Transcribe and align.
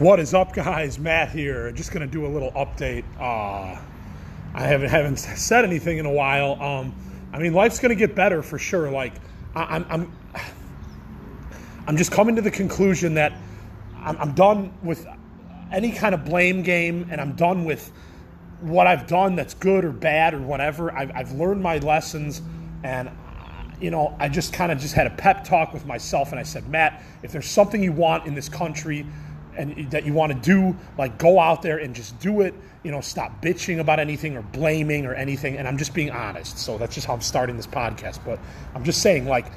What 0.00 0.18
is 0.18 0.32
up, 0.32 0.54
guys? 0.54 0.98
Matt 0.98 1.28
here. 1.28 1.70
Just 1.72 1.92
gonna 1.92 2.06
do 2.06 2.24
a 2.24 2.26
little 2.26 2.50
update. 2.52 3.04
Uh, 3.18 3.78
I 4.54 4.62
haven't 4.64 4.88
haven't 4.88 5.18
said 5.18 5.62
anything 5.62 5.98
in 5.98 6.06
a 6.06 6.10
while. 6.10 6.54
Um, 6.54 6.94
I 7.34 7.38
mean, 7.38 7.52
life's 7.52 7.78
gonna 7.78 7.94
get 7.94 8.14
better 8.14 8.42
for 8.42 8.58
sure. 8.58 8.90
Like, 8.90 9.12
I, 9.54 9.76
I'm 9.76 9.86
I'm 9.90 10.12
I'm 11.86 11.96
just 11.98 12.12
coming 12.12 12.34
to 12.36 12.40
the 12.40 12.50
conclusion 12.50 13.12
that 13.16 13.34
I'm, 13.98 14.16
I'm 14.16 14.32
done 14.32 14.72
with 14.82 15.06
any 15.70 15.92
kind 15.92 16.14
of 16.14 16.24
blame 16.24 16.62
game, 16.62 17.06
and 17.10 17.20
I'm 17.20 17.32
done 17.32 17.66
with 17.66 17.92
what 18.62 18.86
I've 18.86 19.06
done 19.06 19.36
that's 19.36 19.52
good 19.52 19.84
or 19.84 19.92
bad 19.92 20.32
or 20.32 20.40
whatever. 20.40 20.96
I've, 20.96 21.14
I've 21.14 21.32
learned 21.32 21.62
my 21.62 21.76
lessons, 21.76 22.40
and 22.84 23.10
you 23.82 23.90
know, 23.90 24.16
I 24.18 24.30
just 24.30 24.54
kind 24.54 24.72
of 24.72 24.78
just 24.78 24.94
had 24.94 25.06
a 25.06 25.10
pep 25.10 25.44
talk 25.44 25.74
with 25.74 25.84
myself, 25.84 26.30
and 26.30 26.40
I 26.40 26.42
said, 26.42 26.70
Matt, 26.70 27.02
if 27.22 27.32
there's 27.32 27.44
something 27.44 27.82
you 27.82 27.92
want 27.92 28.24
in 28.24 28.34
this 28.34 28.48
country 28.48 29.04
and 29.60 29.90
that 29.90 30.04
you 30.04 30.12
want 30.12 30.32
to 30.32 30.38
do, 30.38 30.76
like 30.96 31.18
go 31.18 31.38
out 31.38 31.62
there 31.62 31.78
and 31.78 31.94
just 31.94 32.18
do 32.18 32.40
it. 32.40 32.54
You 32.82 32.90
know, 32.90 33.00
stop 33.00 33.42
bitching 33.42 33.78
about 33.78 34.00
anything 34.00 34.36
or 34.36 34.42
blaming 34.42 35.04
or 35.04 35.14
anything. 35.14 35.58
And 35.58 35.68
I'm 35.68 35.76
just 35.76 35.92
being 35.92 36.10
honest. 36.10 36.58
So 36.58 36.78
that's 36.78 36.94
just 36.94 37.06
how 37.06 37.12
I'm 37.12 37.20
starting 37.20 37.56
this 37.56 37.66
podcast. 37.66 38.24
But 38.24 38.38
I'm 38.74 38.84
just 38.84 39.02
saying, 39.02 39.26
like, 39.26 39.52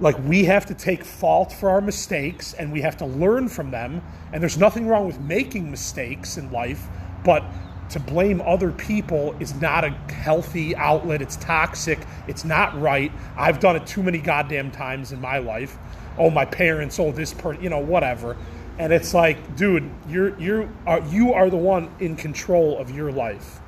like 0.00 0.18
we 0.24 0.44
have 0.44 0.66
to 0.66 0.74
take 0.74 1.04
fault 1.04 1.52
for 1.52 1.70
our 1.70 1.80
mistakes 1.80 2.54
and 2.54 2.72
we 2.72 2.80
have 2.80 2.96
to 2.98 3.06
learn 3.06 3.48
from 3.48 3.70
them. 3.70 4.02
And 4.32 4.42
there's 4.42 4.58
nothing 4.58 4.88
wrong 4.88 5.06
with 5.06 5.20
making 5.20 5.70
mistakes 5.70 6.36
in 6.36 6.50
life, 6.50 6.88
but 7.24 7.44
to 7.90 8.00
blame 8.00 8.40
other 8.40 8.70
people 8.70 9.34
is 9.40 9.54
not 9.60 9.84
a 9.84 9.90
healthy 10.12 10.74
outlet. 10.76 11.20
It's 11.20 11.36
toxic. 11.36 11.98
It's 12.28 12.44
not 12.44 12.80
right. 12.80 13.10
I've 13.36 13.60
done 13.60 13.76
it 13.76 13.86
too 13.86 14.02
many 14.02 14.18
goddamn 14.18 14.70
times 14.70 15.12
in 15.12 15.20
my 15.20 15.38
life. 15.38 15.76
Oh, 16.16 16.30
my 16.30 16.44
parents. 16.44 16.98
Oh, 17.00 17.10
this 17.10 17.34
person. 17.34 17.62
You 17.62 17.70
know, 17.70 17.80
whatever 17.80 18.36
and 18.80 18.94
it's 18.94 19.12
like, 19.12 19.56
dude, 19.56 19.90
you're 20.08 20.40
you 20.40 20.70
are 20.86 21.00
uh, 21.00 21.10
you 21.10 21.34
are 21.34 21.50
the 21.50 21.56
one 21.58 21.90
in 22.00 22.16
control 22.16 22.78
of 22.78 22.90
your 22.90 23.12
life, 23.12 23.60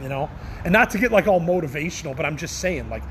you 0.00 0.08
know. 0.08 0.30
And 0.64 0.72
not 0.72 0.90
to 0.90 0.98
get 0.98 1.10
like 1.10 1.26
all 1.26 1.40
motivational, 1.40 2.16
but 2.16 2.24
I'm 2.24 2.36
just 2.36 2.60
saying, 2.60 2.88
like, 2.88 3.02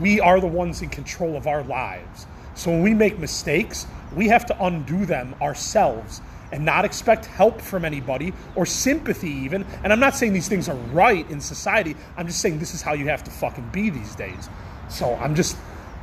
we 0.00 0.18
are 0.18 0.40
the 0.40 0.48
ones 0.48 0.82
in 0.82 0.88
control 0.88 1.36
of 1.36 1.46
our 1.46 1.62
lives. 1.62 2.26
So 2.56 2.72
when 2.72 2.82
we 2.82 2.94
make 2.94 3.16
mistakes, 3.16 3.86
we 4.12 4.26
have 4.26 4.44
to 4.46 4.64
undo 4.64 5.06
them 5.06 5.36
ourselves 5.40 6.20
and 6.50 6.64
not 6.64 6.84
expect 6.84 7.26
help 7.26 7.60
from 7.60 7.84
anybody 7.84 8.32
or 8.56 8.66
sympathy 8.66 9.30
even. 9.30 9.64
And 9.84 9.92
I'm 9.92 10.00
not 10.00 10.16
saying 10.16 10.32
these 10.32 10.48
things 10.48 10.68
are 10.68 10.76
right 10.90 11.30
in 11.30 11.40
society. 11.40 11.94
I'm 12.16 12.26
just 12.26 12.40
saying 12.40 12.58
this 12.58 12.74
is 12.74 12.82
how 12.82 12.94
you 12.94 13.06
have 13.06 13.22
to 13.22 13.30
fucking 13.30 13.68
be 13.68 13.90
these 13.90 14.16
days. 14.16 14.48
So 14.88 15.14
I'm 15.14 15.36
just 15.36 15.56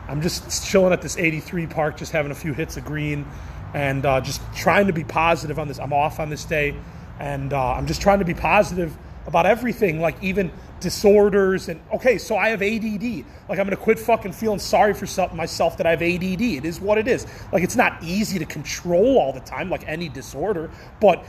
I'm 0.07 0.21
just 0.21 0.65
chilling 0.65 0.93
at 0.93 1.01
this 1.01 1.17
83 1.17 1.67
park, 1.67 1.97
just 1.97 2.13
having 2.13 2.31
a 2.31 2.35
few 2.35 2.53
hits 2.53 2.77
of 2.77 2.85
green 2.85 3.25
and 3.73 4.05
uh, 4.05 4.21
just 4.21 4.41
trying 4.55 4.87
to 4.87 4.93
be 4.93 5.03
positive 5.03 5.59
on 5.59 5.67
this. 5.67 5.79
I'm 5.79 5.93
off 5.93 6.19
on 6.19 6.29
this 6.29 6.45
day, 6.45 6.75
and 7.19 7.53
uh, 7.53 7.73
I'm 7.73 7.87
just 7.87 8.01
trying 8.01 8.19
to 8.19 8.25
be 8.25 8.33
positive 8.33 8.95
about 9.25 9.45
everything, 9.45 10.01
like 10.01 10.21
even 10.21 10.51
disorders. 10.79 11.69
And 11.69 11.81
okay, 11.93 12.17
so 12.17 12.35
I 12.35 12.49
have 12.49 12.61
ADD. 12.61 13.25
Like 13.49 13.59
I'm 13.59 13.65
gonna 13.65 13.77
quit 13.77 13.99
fucking 13.99 14.33
feeling 14.33 14.59
sorry 14.59 14.93
for 14.93 15.07
myself 15.33 15.77
that 15.77 15.87
I 15.87 15.91
have 15.91 16.01
ADD. 16.01 16.41
It 16.41 16.65
is 16.65 16.79
what 16.79 16.97
it 16.97 17.07
is. 17.07 17.25
Like 17.51 17.63
it's 17.63 17.75
not 17.75 18.03
easy 18.03 18.39
to 18.39 18.45
control 18.45 19.17
all 19.17 19.33
the 19.33 19.39
time, 19.39 19.69
like 19.69 19.87
any 19.87 20.09
disorder. 20.09 20.69
But 20.99 21.25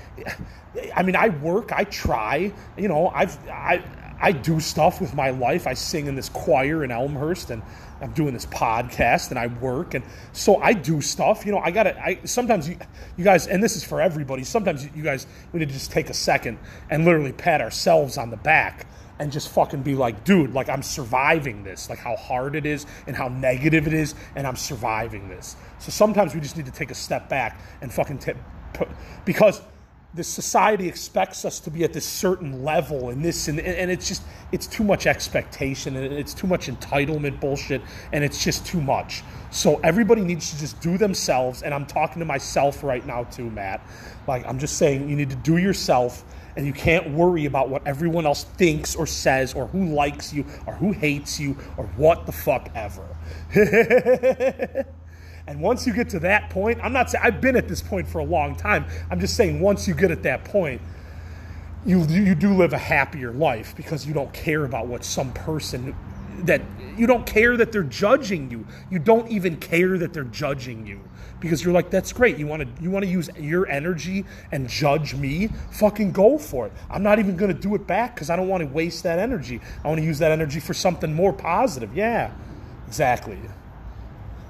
I 0.95 1.03
mean, 1.03 1.17
I 1.17 1.28
work, 1.28 1.72
I 1.72 1.84
try. 1.84 2.53
You 2.77 2.89
know, 2.89 3.09
I've 3.09 3.39
I 3.48 3.83
I 4.25 4.33
do 4.33 4.58
stuff 4.58 5.03
with 5.03 5.14
my 5.14 5.28
life. 5.28 5.67
I 5.67 5.75
sing 5.75 6.06
in 6.06 6.14
this 6.14 6.30
choir 6.30 6.83
in 6.83 6.91
Elmhurst, 6.91 7.50
and 7.50 7.62
I'm 8.00 8.12
doing 8.12 8.33
this 8.33 8.47
podcast, 8.47 9.28
and 9.28 9.39
I 9.39 9.48
work, 9.48 9.92
and 9.92 10.03
so 10.33 10.56
I 10.62 10.72
do 10.72 11.03
stuff. 11.03 11.44
You 11.44 11.53
know, 11.53 11.58
I 11.58 11.70
gotta. 11.70 11.94
I 12.03 12.20
sometimes 12.25 12.66
you, 12.66 12.78
you 13.19 13.25
guys, 13.25 13.47
and 13.47 13.62
this 13.62 13.77
is 13.77 13.84
for 13.84 14.00
everybody. 14.00 14.42
Sometimes 14.42 14.89
you 14.97 15.03
guys, 15.03 15.27
we 15.53 15.61
need 15.61 15.69
to 15.69 15.75
just 15.75 15.92
take 15.92 16.08
a 16.08 16.14
second 16.14 16.56
and 16.89 17.05
literally 17.05 17.33
pat 17.33 17.61
ourselves 17.61 18.16
on 18.16 18.31
the 18.31 18.39
back 18.39 18.86
and 19.19 19.31
just 19.31 19.50
fucking 19.50 19.83
be 19.83 19.94
like, 19.94 20.25
dude, 20.25 20.54
like 20.54 20.71
I'm 20.71 20.82
surviving 20.82 21.62
this, 21.62 21.91
like 21.91 21.98
how 21.98 22.16
hard 22.16 22.56
it 22.56 22.65
is 22.65 22.87
and 23.06 23.15
how 23.15 23.28
negative 23.28 23.87
it 23.87 23.93
is, 23.93 24.15
and 24.37 24.47
I'm 24.47 24.56
surviving 24.56 25.28
this. 25.28 25.54
So 25.81 25.91
sometimes 25.91 26.34
we 26.34 26.41
just 26.41 26.56
need 26.56 26.65
to 26.65 26.72
take 26.72 26.91
a 26.91 26.94
step 26.94 27.28
back 27.28 27.60
and 27.82 27.93
fucking 27.93 28.21
t- 28.21 28.32
put, 28.72 28.88
because 29.27 29.60
this 30.14 30.28
society 30.28 30.88
expects 30.88 31.44
us 31.44 31.58
to 31.60 31.70
be 31.70 31.82
at 31.82 31.92
this 31.92 32.06
certain 32.06 32.62
level 32.62 33.10
and 33.10 33.25
this 33.25 33.48
and, 33.48 33.58
and 33.58 33.91
it's 33.91 34.06
just 34.06 34.22
it's 34.52 34.69
too 34.69 34.84
much 34.84 35.06
expectation 35.06 35.97
and 35.97 36.12
it's 36.12 36.32
too 36.32 36.47
much 36.47 36.69
entitlement 36.69 37.41
bullshit 37.41 37.82
and 38.12 38.22
it's 38.22 38.42
just 38.42 38.64
too 38.64 38.80
much. 38.80 39.22
So 39.50 39.80
everybody 39.82 40.22
needs 40.22 40.53
to 40.53 40.58
just 40.58 40.80
do 40.80 40.97
themselves 40.97 41.62
and 41.62 41.74
i'm 41.74 41.86
talking 41.86 42.20
to 42.20 42.24
myself 42.24 42.84
right 42.84 43.04
now 43.04 43.24
too 43.24 43.50
matt. 43.50 43.84
Like 44.28 44.47
i'm 44.47 44.58
just 44.58 44.78
saying 44.78 45.08
you 45.08 45.16
need 45.16 45.30
to 45.30 45.36
do 45.36 45.56
yourself 45.56 46.24
and 46.56 46.64
you 46.64 46.72
can't 46.72 47.10
worry 47.10 47.47
about 47.47 47.69
what 47.69 47.84
everyone 47.84 48.26
else 48.26 48.44
thinks 48.44 48.94
or 48.94 49.06
says 49.06 49.54
or 49.54 49.66
who 49.66 49.86
likes 49.86 50.32
you 50.32 50.44
or 50.66 50.74
who 50.74 50.92
hates 50.92 51.41
you 51.41 51.56
or 51.76 51.86
what 51.97 52.26
the 52.26 52.32
fuck 52.32 52.70
ever 52.76 53.04
And 55.47 55.60
once 55.60 55.87
you 55.87 55.93
get 55.93 56.09
to 56.10 56.19
that 56.21 56.50
point, 56.50 56.81
I'm 56.82 56.93
not 56.93 57.10
saying 57.10 57.22
I've 57.25 57.41
been 57.41 57.56
at 57.56 57.69
this 57.69 57.82
point 57.82 58.09
for 58.09 58.19
a 58.19 58.25
long 58.25 58.56
time. 58.56 58.87
I'm 59.10 59.21
just 59.21 59.37
saying 59.37 59.60
once 59.60 59.87
you 59.87 59.94
get 59.94 60.10
at 60.10 60.22
that 60.22 60.44
point, 60.44 60.81
you 61.84 62.03
you 62.06 62.34
do 62.34 62.55
live 62.55 62.72
a 62.72 62.78
happier 62.78 63.31
life 63.32 63.77
because 63.77 64.06
you 64.06 64.15
don't 64.15 64.33
care 64.33 64.65
about 64.65 64.87
what 64.87 65.04
some 65.04 65.33
person 65.34 65.94
that 66.44 66.62
you 66.97 67.06
don't 67.06 67.27
care 67.27 67.56
that 67.56 67.72
they're 67.72 67.83
judging 67.83 68.50
you. 68.50 68.66
You 68.91 68.99
don't 68.99 69.31
even 69.31 69.56
care 69.56 69.99
that 69.99 70.12
they're 70.12 70.25
judging 70.25 70.87
you 70.87 71.00
because 71.41 71.62
you're 71.62 71.75
like 71.75 71.91
that's 71.91 72.12
great. 72.12 72.38
You 72.38 72.47
want 72.47 72.62
to 72.62 72.83
you 72.83 72.91
want 72.91 73.04
to 73.04 73.10
use 73.10 73.28
your 73.38 73.69
energy 73.69 74.25
and 74.50 74.66
judge 74.66 75.15
me? 75.15 75.49
Fucking 75.72 76.12
go 76.12 76.38
for 76.38 76.66
it. 76.66 76.72
I'm 76.88 77.03
not 77.03 77.19
even 77.19 77.37
going 77.37 77.54
to 77.54 77.60
do 77.60 77.75
it 77.75 77.87
back 77.87 78.16
cuz 78.16 78.31
I 78.31 78.37
don't 78.37 78.49
want 78.49 78.62
to 78.62 78.66
waste 78.66 79.03
that 79.03 79.19
energy. 79.19 79.60
I 79.84 79.88
want 79.88 80.00
to 80.00 80.06
use 80.06 80.19
that 80.21 80.33
energy 80.33 80.60
for 80.60 80.72
something 80.72 81.12
more 81.12 81.34
positive. 81.34 81.94
Yeah. 81.94 82.31
Exactly. 82.87 83.38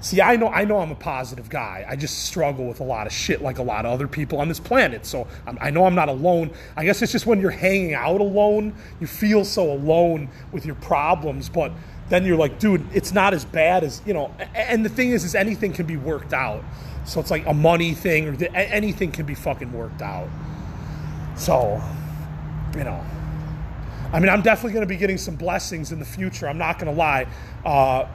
See, 0.05 0.21
I 0.21 0.35
know 0.35 0.49
I 0.49 0.65
know 0.65 0.77
I'm 0.77 0.91
a 0.91 0.95
positive 0.95 1.49
guy. 1.49 1.83
I 1.89 1.95
just 1.95 2.25
struggle 2.25 2.67
with 2.67 2.79
a 2.79 2.83
lot 2.83 3.07
of 3.07 3.11
shit 3.11 3.41
like 3.41 3.57
a 3.57 3.63
lot 3.63 3.87
of 3.87 3.91
other 3.91 4.07
people 4.07 4.39
on 4.39 4.47
this 4.47 4.59
planet. 4.59 5.03
So 5.03 5.25
I'm, 5.47 5.57
i 5.59 5.71
know 5.71 5.87
I'm 5.87 5.95
not 5.95 6.09
alone. 6.09 6.51
I 6.77 6.85
guess 6.85 7.01
it's 7.01 7.11
just 7.11 7.25
when 7.25 7.41
you're 7.41 7.49
hanging 7.49 7.95
out 7.95 8.21
alone, 8.21 8.75
you 8.99 9.07
feel 9.07 9.43
so 9.43 9.71
alone 9.71 10.29
with 10.51 10.63
your 10.63 10.75
problems. 10.75 11.49
But 11.49 11.71
then 12.07 12.23
you're 12.23 12.37
like, 12.37 12.59
dude, 12.59 12.85
it's 12.93 13.13
not 13.13 13.33
as 13.33 13.45
bad 13.45 13.83
as 13.83 14.03
you 14.05 14.13
know. 14.13 14.31
And 14.53 14.85
the 14.85 14.89
thing 14.89 15.09
is, 15.09 15.23
is 15.23 15.33
anything 15.33 15.73
can 15.73 15.87
be 15.87 15.97
worked 15.97 16.33
out. 16.33 16.63
So 17.05 17.19
it's 17.19 17.31
like 17.31 17.47
a 17.47 17.53
money 17.55 17.95
thing, 17.95 18.27
or 18.27 18.35
the, 18.35 18.55
anything 18.55 19.11
can 19.11 19.25
be 19.25 19.33
fucking 19.33 19.73
worked 19.73 20.03
out. 20.03 20.29
So, 21.35 21.81
you 22.77 22.83
know. 22.83 23.03
I 24.13 24.19
mean, 24.19 24.29
I'm 24.29 24.43
definitely 24.43 24.73
going 24.73 24.87
to 24.87 24.93
be 24.93 24.97
getting 24.97 25.17
some 25.17 25.35
blessings 25.35 25.91
in 25.91 25.97
the 25.97 26.05
future. 26.05 26.47
I'm 26.47 26.59
not 26.59 26.77
going 26.77 26.93
to 26.93 26.97
lie. 26.97 27.25
Uh, 27.65 28.05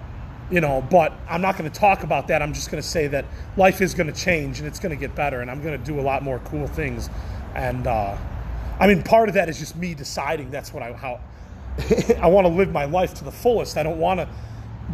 you 0.51 0.61
know, 0.61 0.85
but 0.91 1.13
I'm 1.29 1.41
not 1.41 1.57
going 1.57 1.71
to 1.71 1.79
talk 1.79 2.03
about 2.03 2.29
that. 2.29 2.43
I'm 2.43 2.53
just 2.53 2.71
going 2.71 2.83
to 2.83 2.89
say 2.89 3.07
that 3.09 3.25
life 3.57 3.81
is 3.81 3.95
going 3.95 4.09
to 4.09 4.13
change 4.13 4.59
and 4.59 4.67
it's 4.67 4.81
going 4.81 4.91
to 4.91 5.01
get 5.01 5.15
better, 5.15 5.41
and 5.41 5.51
I'm 5.51 5.63
going 5.63 5.79
to 5.79 5.85
do 5.85 6.01
a 6.01 6.03
lot 6.03 6.23
more 6.23 6.41
cool 6.41 6.67
things. 6.67 7.09
And 7.55 7.87
uh, 7.87 8.17
I 8.79 8.87
mean, 8.87 9.03
part 9.03 9.29
of 9.29 9.35
that 9.37 9.49
is 9.49 9.59
just 9.59 9.77
me 9.77 9.95
deciding 9.95 10.51
that's 10.51 10.73
what 10.73 10.83
I 10.83 10.93
how 10.93 11.21
I 12.21 12.27
want 12.27 12.47
to 12.47 12.53
live 12.53 12.73
my 12.73 12.85
life 12.85 13.15
to 13.15 13.25
the 13.25 13.33
fullest. 13.33 13.77
I 13.77 13.83
don't 13.83 13.99
want 13.99 14.21
to 14.21 14.29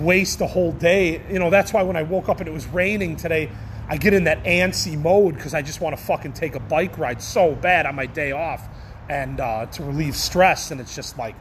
waste 0.03 0.41
a 0.43 0.47
whole 0.47 0.73
day. 0.73 1.23
You 1.31 1.39
know, 1.39 1.49
that's 1.49 1.73
why 1.73 1.83
when 1.83 1.97
I 1.97 2.03
woke 2.03 2.29
up 2.29 2.41
and 2.41 2.49
it 2.49 2.53
was 2.53 2.67
raining 2.67 3.17
today, 3.17 3.51
I 3.89 3.97
get 3.97 4.13
in 4.13 4.25
that 4.25 4.45
antsy 4.45 4.99
mode 4.99 5.37
because 5.37 5.55
I 5.55 5.63
just 5.63 5.81
want 5.81 5.97
to 5.97 6.03
fucking 6.03 6.35
take 6.35 6.55
a 6.55 6.61
bike 6.61 6.99
ride 6.99 7.23
so 7.23 7.55
bad 7.55 7.87
on 7.87 7.95
my 7.95 8.07
day 8.07 8.33
off 8.33 8.69
and 9.09 9.41
uh, 9.41 9.67
to 9.67 9.85
relieve 9.85 10.17
stress. 10.17 10.71
And 10.71 10.81
it's 10.81 10.95
just 10.95 11.17
like. 11.17 11.35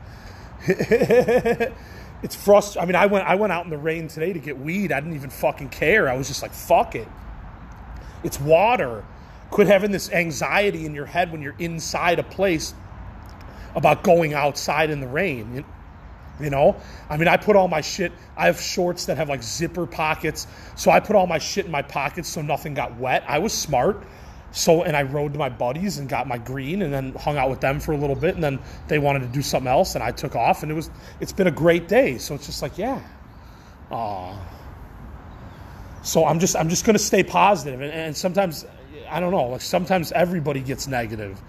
it's 2.23 2.35
frustrating. 2.35 2.83
I 2.83 2.85
mean, 2.85 2.95
I 2.95 3.05
went 3.05 3.27
I 3.27 3.35
went 3.35 3.53
out 3.53 3.65
in 3.65 3.69
the 3.69 3.77
rain 3.77 4.07
today 4.07 4.33
to 4.33 4.39
get 4.39 4.57
weed. 4.57 4.91
I 4.91 4.99
didn't 4.99 5.15
even 5.15 5.29
fucking 5.29 5.69
care. 5.69 6.09
I 6.09 6.15
was 6.15 6.27
just 6.27 6.41
like, 6.41 6.53
fuck 6.53 6.95
it. 6.95 7.07
It's 8.23 8.39
water. 8.39 9.05
Quit 9.51 9.67
having 9.67 9.91
this 9.91 10.11
anxiety 10.11 10.85
in 10.85 10.95
your 10.95 11.05
head 11.05 11.31
when 11.31 11.41
you're 11.41 11.55
inside 11.59 12.19
a 12.19 12.23
place 12.23 12.73
about 13.75 14.03
going 14.03 14.33
outside 14.33 14.89
in 14.89 14.99
the 14.99 15.07
rain. 15.07 15.63
You 16.39 16.49
know, 16.49 16.75
I 17.09 17.15
mean, 17.15 17.29
I 17.29 17.37
put 17.37 17.55
all 17.55 17.69
my 17.69 17.79
shit. 17.79 18.11
I 18.35 18.47
have 18.47 18.59
shorts 18.59 19.05
that 19.05 19.15
have 19.15 19.29
like 19.29 19.41
zipper 19.41 19.85
pockets, 19.85 20.47
so 20.75 20.91
I 20.91 20.99
put 20.99 21.15
all 21.15 21.27
my 21.27 21.37
shit 21.37 21.65
in 21.65 21.71
my 21.71 21.81
pockets 21.81 22.27
so 22.27 22.41
nothing 22.41 22.73
got 22.73 22.97
wet. 22.97 23.23
I 23.27 23.39
was 23.39 23.53
smart. 23.53 24.03
So, 24.55 24.83
and 24.83 24.95
I 24.95 25.03
rode 25.03 25.33
to 25.33 25.39
my 25.39 25.49
buddies 25.49 25.97
and 25.97 26.07
got 26.07 26.29
my 26.29 26.37
green 26.37 26.81
and 26.81 26.93
then 26.93 27.13
hung 27.15 27.35
out 27.35 27.49
with 27.49 27.59
them 27.59 27.77
for 27.81 27.91
a 27.91 27.97
little 27.97 28.15
bit. 28.15 28.35
And 28.35 28.43
then 28.43 28.59
they 28.87 28.99
wanted 28.99 29.19
to 29.19 29.27
do 29.27 29.41
something 29.41 29.67
else 29.67 29.95
and 29.95 30.03
I 30.03 30.11
took 30.11 30.33
off 30.33 30.63
and 30.63 30.71
it 30.71 30.75
was, 30.75 30.89
it's 31.19 31.33
been 31.33 31.47
a 31.47 31.51
great 31.51 31.89
day. 31.89 32.17
So 32.17 32.35
it's 32.35 32.45
just 32.45 32.61
like, 32.61 32.77
yeah. 32.77 33.01
Aw. 33.91 34.39
So 36.03 36.25
I'm 36.25 36.39
just, 36.39 36.55
I'm 36.55 36.69
just 36.69 36.85
to 36.85 36.97
stay 36.97 37.21
positive. 37.21 37.81
And, 37.81 37.91
and 37.91 38.15
sometimes, 38.15 38.65
I 39.09 39.19
don't 39.19 39.31
know, 39.31 39.47
like 39.47 39.59
sometimes 39.59 40.13
everybody 40.13 40.61
gets 40.61 40.87
negative 40.87 41.41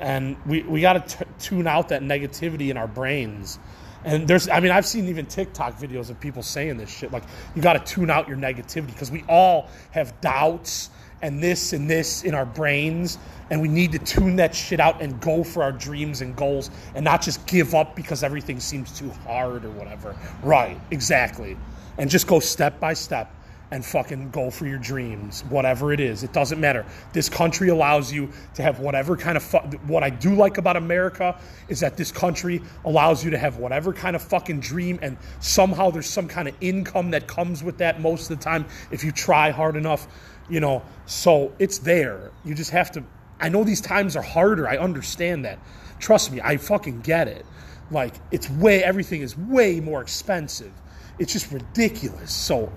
and 0.00 0.34
we, 0.46 0.62
we 0.62 0.80
got 0.80 1.06
to 1.06 1.26
tune 1.38 1.66
out 1.66 1.90
that 1.90 2.00
negativity 2.00 2.70
in 2.70 2.78
our 2.78 2.88
brains. 2.88 3.58
And 4.04 4.26
there's, 4.26 4.48
I 4.48 4.60
mean, 4.60 4.72
I've 4.72 4.86
seen 4.86 5.08
even 5.08 5.26
TikTok 5.26 5.78
videos 5.78 6.08
of 6.08 6.18
people 6.18 6.42
saying 6.42 6.78
this 6.78 6.88
shit. 6.88 7.12
Like, 7.12 7.24
you 7.54 7.60
got 7.60 7.74
to 7.74 7.94
tune 7.94 8.08
out 8.08 8.26
your 8.26 8.38
negativity 8.38 8.86
because 8.86 9.10
we 9.10 9.22
all 9.28 9.68
have 9.90 10.18
doubts 10.22 10.88
and 11.22 11.42
this 11.42 11.72
and 11.72 11.88
this 11.88 12.22
in 12.22 12.34
our 12.34 12.46
brains 12.46 13.18
and 13.50 13.60
we 13.60 13.68
need 13.68 13.92
to 13.92 13.98
tune 13.98 14.36
that 14.36 14.54
shit 14.54 14.80
out 14.80 15.00
and 15.00 15.20
go 15.20 15.42
for 15.42 15.62
our 15.62 15.72
dreams 15.72 16.20
and 16.20 16.36
goals 16.36 16.70
and 16.94 17.04
not 17.04 17.22
just 17.22 17.46
give 17.46 17.74
up 17.74 17.96
because 17.96 18.22
everything 18.22 18.60
seems 18.60 18.96
too 18.96 19.10
hard 19.24 19.64
or 19.64 19.70
whatever. 19.70 20.14
Right, 20.42 20.78
exactly. 20.90 21.56
And 21.96 22.10
just 22.10 22.26
go 22.26 22.40
step 22.40 22.78
by 22.78 22.92
step 22.92 23.32
and 23.70 23.84
fucking 23.84 24.30
go 24.30 24.50
for 24.50 24.66
your 24.66 24.78
dreams, 24.78 25.44
whatever 25.50 25.92
it 25.92 26.00
is. 26.00 26.22
It 26.22 26.32
doesn't 26.32 26.58
matter. 26.58 26.86
This 27.12 27.28
country 27.28 27.68
allows 27.68 28.12
you 28.12 28.30
to 28.54 28.62
have 28.62 28.80
whatever 28.80 29.16
kind 29.16 29.36
of 29.36 29.42
fu- 29.42 29.58
what 29.86 30.02
I 30.02 30.10
do 30.10 30.34
like 30.34 30.58
about 30.58 30.76
America 30.76 31.38
is 31.68 31.80
that 31.80 31.96
this 31.96 32.10
country 32.10 32.62
allows 32.84 33.24
you 33.24 33.30
to 33.30 33.38
have 33.38 33.58
whatever 33.58 33.92
kind 33.92 34.16
of 34.16 34.22
fucking 34.22 34.60
dream 34.60 34.98
and 35.02 35.18
somehow 35.40 35.90
there's 35.90 36.08
some 36.08 36.28
kind 36.28 36.48
of 36.48 36.54
income 36.60 37.10
that 37.10 37.26
comes 37.26 37.62
with 37.62 37.78
that 37.78 38.00
most 38.00 38.30
of 38.30 38.38
the 38.38 38.42
time 38.44 38.64
if 38.90 39.04
you 39.04 39.12
try 39.12 39.50
hard 39.50 39.76
enough, 39.76 40.06
you 40.48 40.60
know. 40.60 40.82
So 41.06 41.52
it's 41.58 41.78
there. 41.78 42.30
You 42.44 42.54
just 42.54 42.70
have 42.70 42.90
to 42.92 43.04
I 43.40 43.48
know 43.48 43.64
these 43.64 43.80
times 43.80 44.16
are 44.16 44.22
harder. 44.22 44.68
I 44.68 44.78
understand 44.78 45.44
that. 45.44 45.58
Trust 46.00 46.32
me, 46.32 46.40
I 46.42 46.56
fucking 46.56 47.00
get 47.02 47.28
it. 47.28 47.44
Like 47.90 48.14
it's 48.30 48.48
way 48.50 48.82
everything 48.82 49.22
is 49.22 49.36
way 49.36 49.80
more 49.80 50.00
expensive. 50.00 50.72
It's 51.18 51.32
just 51.32 51.50
ridiculous. 51.52 52.32
So 52.32 52.72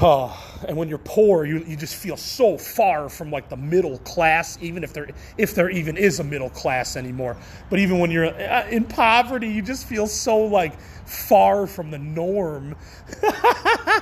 uh, 0.00 0.36
and 0.66 0.76
when 0.76 0.88
you're 0.88 0.98
poor, 0.98 1.44
you, 1.44 1.58
you 1.66 1.76
just 1.76 1.94
feel 1.94 2.16
so 2.16 2.58
far 2.58 3.08
from 3.08 3.30
like 3.30 3.48
the 3.48 3.56
middle 3.56 3.98
class, 3.98 4.58
even 4.60 4.82
if 4.82 4.92
there 4.92 5.08
if 5.38 5.54
there 5.54 5.70
even 5.70 5.96
is 5.96 6.18
a 6.18 6.24
middle 6.24 6.50
class 6.50 6.96
anymore. 6.96 7.36
But 7.70 7.78
even 7.78 8.00
when 8.00 8.10
you're 8.10 8.26
uh, 8.26 8.66
in 8.68 8.84
poverty, 8.84 9.48
you 9.48 9.62
just 9.62 9.86
feel 9.86 10.08
so 10.08 10.38
like 10.38 10.78
far 11.06 11.68
from 11.68 11.92
the 11.92 11.98
norm. 11.98 12.74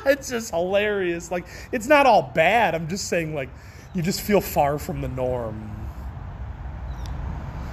it's 0.07 0.31
just 0.31 0.51
hilarious. 0.51 1.31
Like 1.31 1.47
it's 1.73 1.87
not 1.87 2.07
all 2.07 2.33
bad. 2.35 2.75
I'm 2.75 2.89
just 2.89 3.09
saying 3.09 3.35
like 3.35 3.51
you 3.95 4.01
just 4.01 4.23
feel 4.23 4.41
far 4.41 4.79
from 4.79 5.03
the 5.03 5.09
norm. 5.09 5.71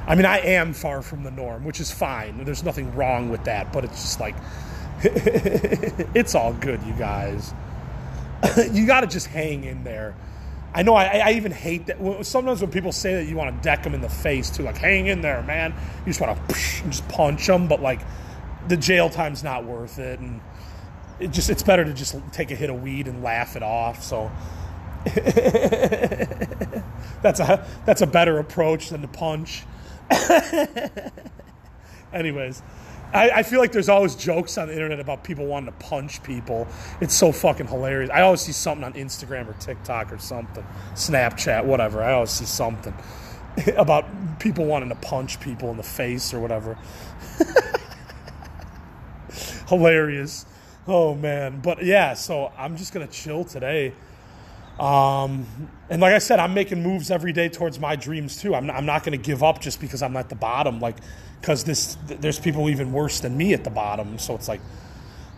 I 0.07 0.16
mean, 0.16 0.25
I 0.25 0.39
am 0.39 0.74
far 0.74 1.01
from 1.01 1.24
the 1.24 1.31
norm, 1.31 1.63
which 1.63 1.80
is 1.80 1.92
fine. 1.92 2.44
There's 2.44 2.63
nothing 2.63 2.94
wrong 2.95 3.30
with 3.30 3.45
that, 3.45 3.71
but 3.71 3.86
it's 3.86 4.01
just 4.01 4.19
like 4.19 4.36
it's 5.04 6.36
all 6.36 6.51
good, 6.51 6.81
you 6.83 6.94
guys. 6.94 7.54
you 8.71 8.86
got 8.86 9.01
to 9.01 9.07
just 9.07 9.27
hang 9.27 9.63
in 9.63 9.83
there. 9.83 10.15
I 10.74 10.83
know 10.83 10.94
I, 10.94 11.18
I, 11.18 11.31
even 11.31 11.51
hate 11.51 11.88
that. 11.88 12.25
Sometimes 12.25 12.62
when 12.62 12.69
people 12.69 12.91
say 12.91 13.15
that 13.15 13.25
you 13.25 13.36
want 13.36 13.56
to 13.56 13.63
deck 13.63 13.83
them 13.83 13.95
in 13.95 14.01
the 14.01 14.09
face 14.09 14.51
too, 14.51 14.63
like 14.63 14.77
hang 14.77 15.07
in 15.07 15.21
there, 15.21 15.41
man. 15.44 15.74
You 16.06 16.13
just 16.13 16.21
want 16.21 16.38
to 16.38 16.56
just 16.89 17.07
punch 17.09 17.47
them, 17.47 17.68
but 17.68 17.81
like 17.81 18.01
the 18.68 18.77
jail 18.77 19.09
time's 19.09 19.44
not 19.44 19.65
worth 19.65 19.97
it, 19.97 20.19
and 20.19 20.39
it 21.19 21.31
just 21.31 21.50
it's 21.50 21.63
better 21.63 21.83
to 21.83 21.94
just 21.94 22.15
take 22.31 22.51
a 22.51 22.56
hit 22.56 22.69
of 22.69 22.83
weed 22.83 23.07
and 23.07 23.24
laugh 23.24 23.56
it 23.56 23.63
off. 23.63 24.03
So 24.03 24.31
that's 27.24 27.39
a 27.39 27.68
that's 27.85 28.01
a 28.01 28.07
better 28.07 28.38
approach 28.38 28.89
than 28.89 29.01
to 29.01 29.07
punch. 29.07 29.63
Anyways. 32.13 32.62
I, 33.13 33.29
I, 33.31 33.44
feel 33.44 33.59
like 33.59 33.71
there's 33.71 33.89
always 33.89 34.15
jokes 34.15 34.57
on 34.57 34.67
the 34.67 34.73
internet 34.73 35.00
about 35.00 35.23
people 35.23 35.47
wanting 35.47 35.73
to 35.73 35.79
punch 35.79 36.21
people. 36.21 36.67
It's 37.01 37.15
so 37.15 37.31
fucking 37.31 37.67
hilarious. 37.67 38.11
I 38.11 38.21
always 38.21 38.41
see 38.41 38.51
something 38.51 38.83
on 38.83 38.94
Instagram 38.94 39.47
or 39.47 39.53
TikTok 39.53 40.13
or 40.13 40.19
something, 40.19 40.63
Snapchat, 40.94 41.65
whatever. 41.65 42.03
I 42.03 42.13
always 42.13 42.29
see 42.29 42.45
something 42.45 42.94
about 43.77 44.06
people 44.39 44.65
wanting 44.65 44.89
to 44.89 44.95
punch 44.95 45.39
people 45.39 45.71
in 45.71 45.77
the 45.77 45.83
face 45.83 46.33
or 46.33 46.39
whatever. 46.39 46.77
hilarious. 49.69 50.45
Oh 50.88 51.15
man, 51.15 51.61
but 51.61 51.83
yeah. 51.83 52.13
So 52.13 52.51
I'm 52.57 52.77
just 52.77 52.94
gonna 52.94 53.07
chill 53.07 53.44
today. 53.44 53.94
Um, 54.80 55.46
and 55.90 56.02
like 56.02 56.14
I 56.14 56.20
said, 56.20 56.40
I'm 56.40 56.54
making 56.54 56.81
moves 56.81 57.12
every 57.12 57.34
day 57.34 57.50
towards 57.50 57.80
my 57.80 57.96
dreams 57.96 58.42
too. 58.42 58.56
I'm 58.56 58.68
not, 58.68 58.76
I'm 58.78 58.86
not 58.86 59.04
going 59.04 59.18
to 59.18 59.24
give 59.24 59.44
up 59.44 59.60
just 59.60 59.81
because 59.81 60.02
I'm 60.02 60.16
at 60.16 60.30
the 60.30 60.36
bottom. 60.36 60.80
Like 60.80 60.98
because 61.42 61.64
this 61.64 61.98
there's 62.06 62.40
people 62.40 62.70
even 62.70 62.92
worse 62.92 63.20
than 63.20 63.36
me 63.38 63.54
at 63.54 63.64
the 63.64 63.70
bottom. 63.70 64.18
So 64.18 64.36
it's 64.36 64.48
like 64.48 64.62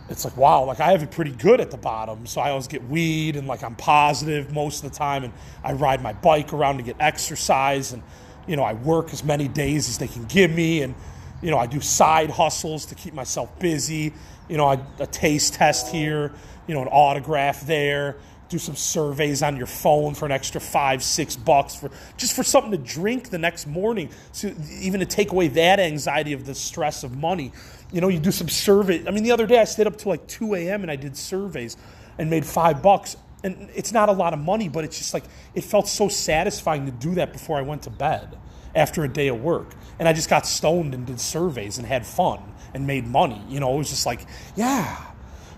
it's 0.08 0.24
like 0.24 0.36
wow, 0.36 0.64
like 0.64 0.80
I 0.80 0.92
have 0.92 1.02
it 1.02 1.10
pretty 1.10 1.32
good 1.32 1.60
at 1.60 1.70
the 1.70 1.76
bottom. 1.76 2.26
So 2.26 2.40
I 2.40 2.50
always 2.50 2.68
get 2.68 2.84
weed 2.84 3.36
and 3.36 3.46
like 3.46 3.62
I'm 3.62 3.76
positive 3.76 4.52
most 4.52 4.84
of 4.84 4.90
the 4.90 4.96
time, 4.96 5.24
and 5.24 5.32
I 5.64 5.72
ride 5.72 6.02
my 6.02 6.12
bike 6.12 6.52
around 6.52 6.78
to 6.78 6.82
get 6.82 6.96
exercise, 7.00 7.92
and 7.92 8.02
you 8.46 8.56
know 8.56 8.62
I 8.62 8.74
work 8.74 9.12
as 9.12 9.24
many 9.24 9.48
days 9.48 9.88
as 9.88 9.98
they 9.98 10.08
can 10.08 10.24
give 10.24 10.50
me, 10.50 10.82
and 10.82 10.94
you 11.40 11.50
know 11.50 11.58
I 11.58 11.66
do 11.66 11.80
side 11.80 12.30
hustles 12.30 12.86
to 12.86 12.94
keep 12.94 13.14
myself 13.14 13.58
busy. 13.58 14.12
You 14.48 14.56
know 14.56 14.66
I, 14.66 14.78
a 14.98 15.06
taste 15.06 15.54
test 15.54 15.88
here, 15.88 16.32
you 16.66 16.74
know 16.74 16.82
an 16.82 16.88
autograph 16.88 17.66
there 17.66 18.16
do 18.52 18.58
some 18.58 18.76
surveys 18.76 19.42
on 19.42 19.56
your 19.56 19.66
phone 19.66 20.14
for 20.14 20.26
an 20.26 20.32
extra 20.32 20.60
five, 20.60 21.02
six 21.02 21.34
bucks 21.34 21.74
for 21.74 21.90
just 22.18 22.36
for 22.36 22.42
something 22.42 22.70
to 22.70 22.76
drink 22.76 23.30
the 23.30 23.38
next 23.38 23.66
morning. 23.66 24.10
So 24.32 24.54
even 24.78 25.00
to 25.00 25.06
take 25.06 25.32
away 25.32 25.48
that 25.48 25.80
anxiety 25.80 26.34
of 26.34 26.44
the 26.44 26.54
stress 26.54 27.02
of 27.02 27.16
money. 27.16 27.50
You 27.90 28.02
know, 28.02 28.08
you 28.08 28.18
do 28.18 28.30
some 28.30 28.48
survey. 28.48 29.06
I 29.08 29.10
mean, 29.10 29.24
the 29.24 29.32
other 29.32 29.46
day 29.46 29.58
I 29.58 29.64
stayed 29.64 29.86
up 29.86 29.96
till 29.96 30.10
like 30.10 30.26
2 30.28 30.54
a.m. 30.54 30.82
and 30.82 30.90
I 30.90 30.96
did 30.96 31.16
surveys 31.16 31.78
and 32.18 32.28
made 32.28 32.44
five 32.44 32.82
bucks. 32.82 33.16
And 33.42 33.70
it's 33.74 33.90
not 33.90 34.10
a 34.10 34.12
lot 34.12 34.34
of 34.34 34.38
money, 34.38 34.68
but 34.68 34.84
it's 34.84 34.98
just 34.98 35.14
like 35.14 35.24
it 35.54 35.64
felt 35.64 35.88
so 35.88 36.08
satisfying 36.08 36.84
to 36.84 36.92
do 36.92 37.14
that 37.14 37.32
before 37.32 37.58
I 37.58 37.62
went 37.62 37.82
to 37.82 37.90
bed 37.90 38.38
after 38.74 39.02
a 39.02 39.08
day 39.08 39.28
of 39.28 39.42
work. 39.42 39.74
And 39.98 40.06
I 40.06 40.12
just 40.12 40.28
got 40.28 40.46
stoned 40.46 40.94
and 40.94 41.06
did 41.06 41.20
surveys 41.20 41.78
and 41.78 41.86
had 41.86 42.06
fun 42.06 42.40
and 42.74 42.86
made 42.86 43.06
money. 43.06 43.42
You 43.48 43.60
know, 43.60 43.74
it 43.74 43.78
was 43.78 43.88
just 43.88 44.04
like, 44.04 44.26
yeah, 44.56 45.11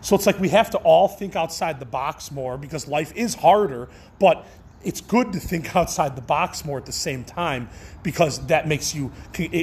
so 0.05 0.15
it's 0.15 0.27
like 0.27 0.39
we 0.39 0.51
have 0.51 0.69
to 0.71 0.79
all 0.79 1.09
think 1.09 1.35
outside 1.35 1.81
the 1.81 1.87
box 1.87 2.31
more 2.31 2.59
because 2.59 2.87
life 2.87 3.11
is 3.17 3.35
harder, 3.35 3.89
but 4.21 4.47
it's 4.85 5.01
good 5.01 5.33
to 5.33 5.41
think 5.41 5.75
outside 5.77 6.15
the 6.15 6.23
box 6.23 6.63
more 6.63 6.77
at 6.77 6.85
the 6.85 6.93
same 6.93 7.25
time 7.25 7.71
because 8.03 8.47
that 8.49 8.69
makes 8.69 8.95
you 8.95 9.11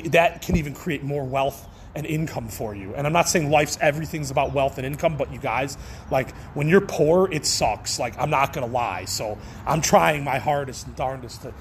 that 0.08 0.42
can 0.42 0.58
even 0.58 0.74
create 0.74 1.04
more 1.04 1.24
wealth 1.24 1.68
and 1.94 2.08
income 2.08 2.48
for 2.48 2.74
you. 2.74 2.96
And 2.96 3.06
I'm 3.06 3.14
not 3.14 3.30
saying 3.30 3.52
life's 3.52 3.78
everything's 3.82 4.32
about 4.32 4.52
wealth 4.52 4.80
and 4.80 4.88
income, 4.88 5.16
but 5.16 5.32
you 5.32 5.38
guys, 5.38 5.78
like 6.10 6.36
when 6.56 6.68
you're 6.68 6.82
poor, 6.82 7.32
it 7.32 7.46
sucks. 7.46 8.00
Like 8.00 8.18
I'm 8.18 8.32
not 8.32 8.52
gonna 8.52 8.66
lie. 8.66 9.06
So 9.06 9.38
I'm 9.68 9.82
trying 9.82 10.24
my 10.24 10.40
hardest 10.40 10.88
and 10.88 10.96
darndest 10.96 11.44
to. 11.44 11.54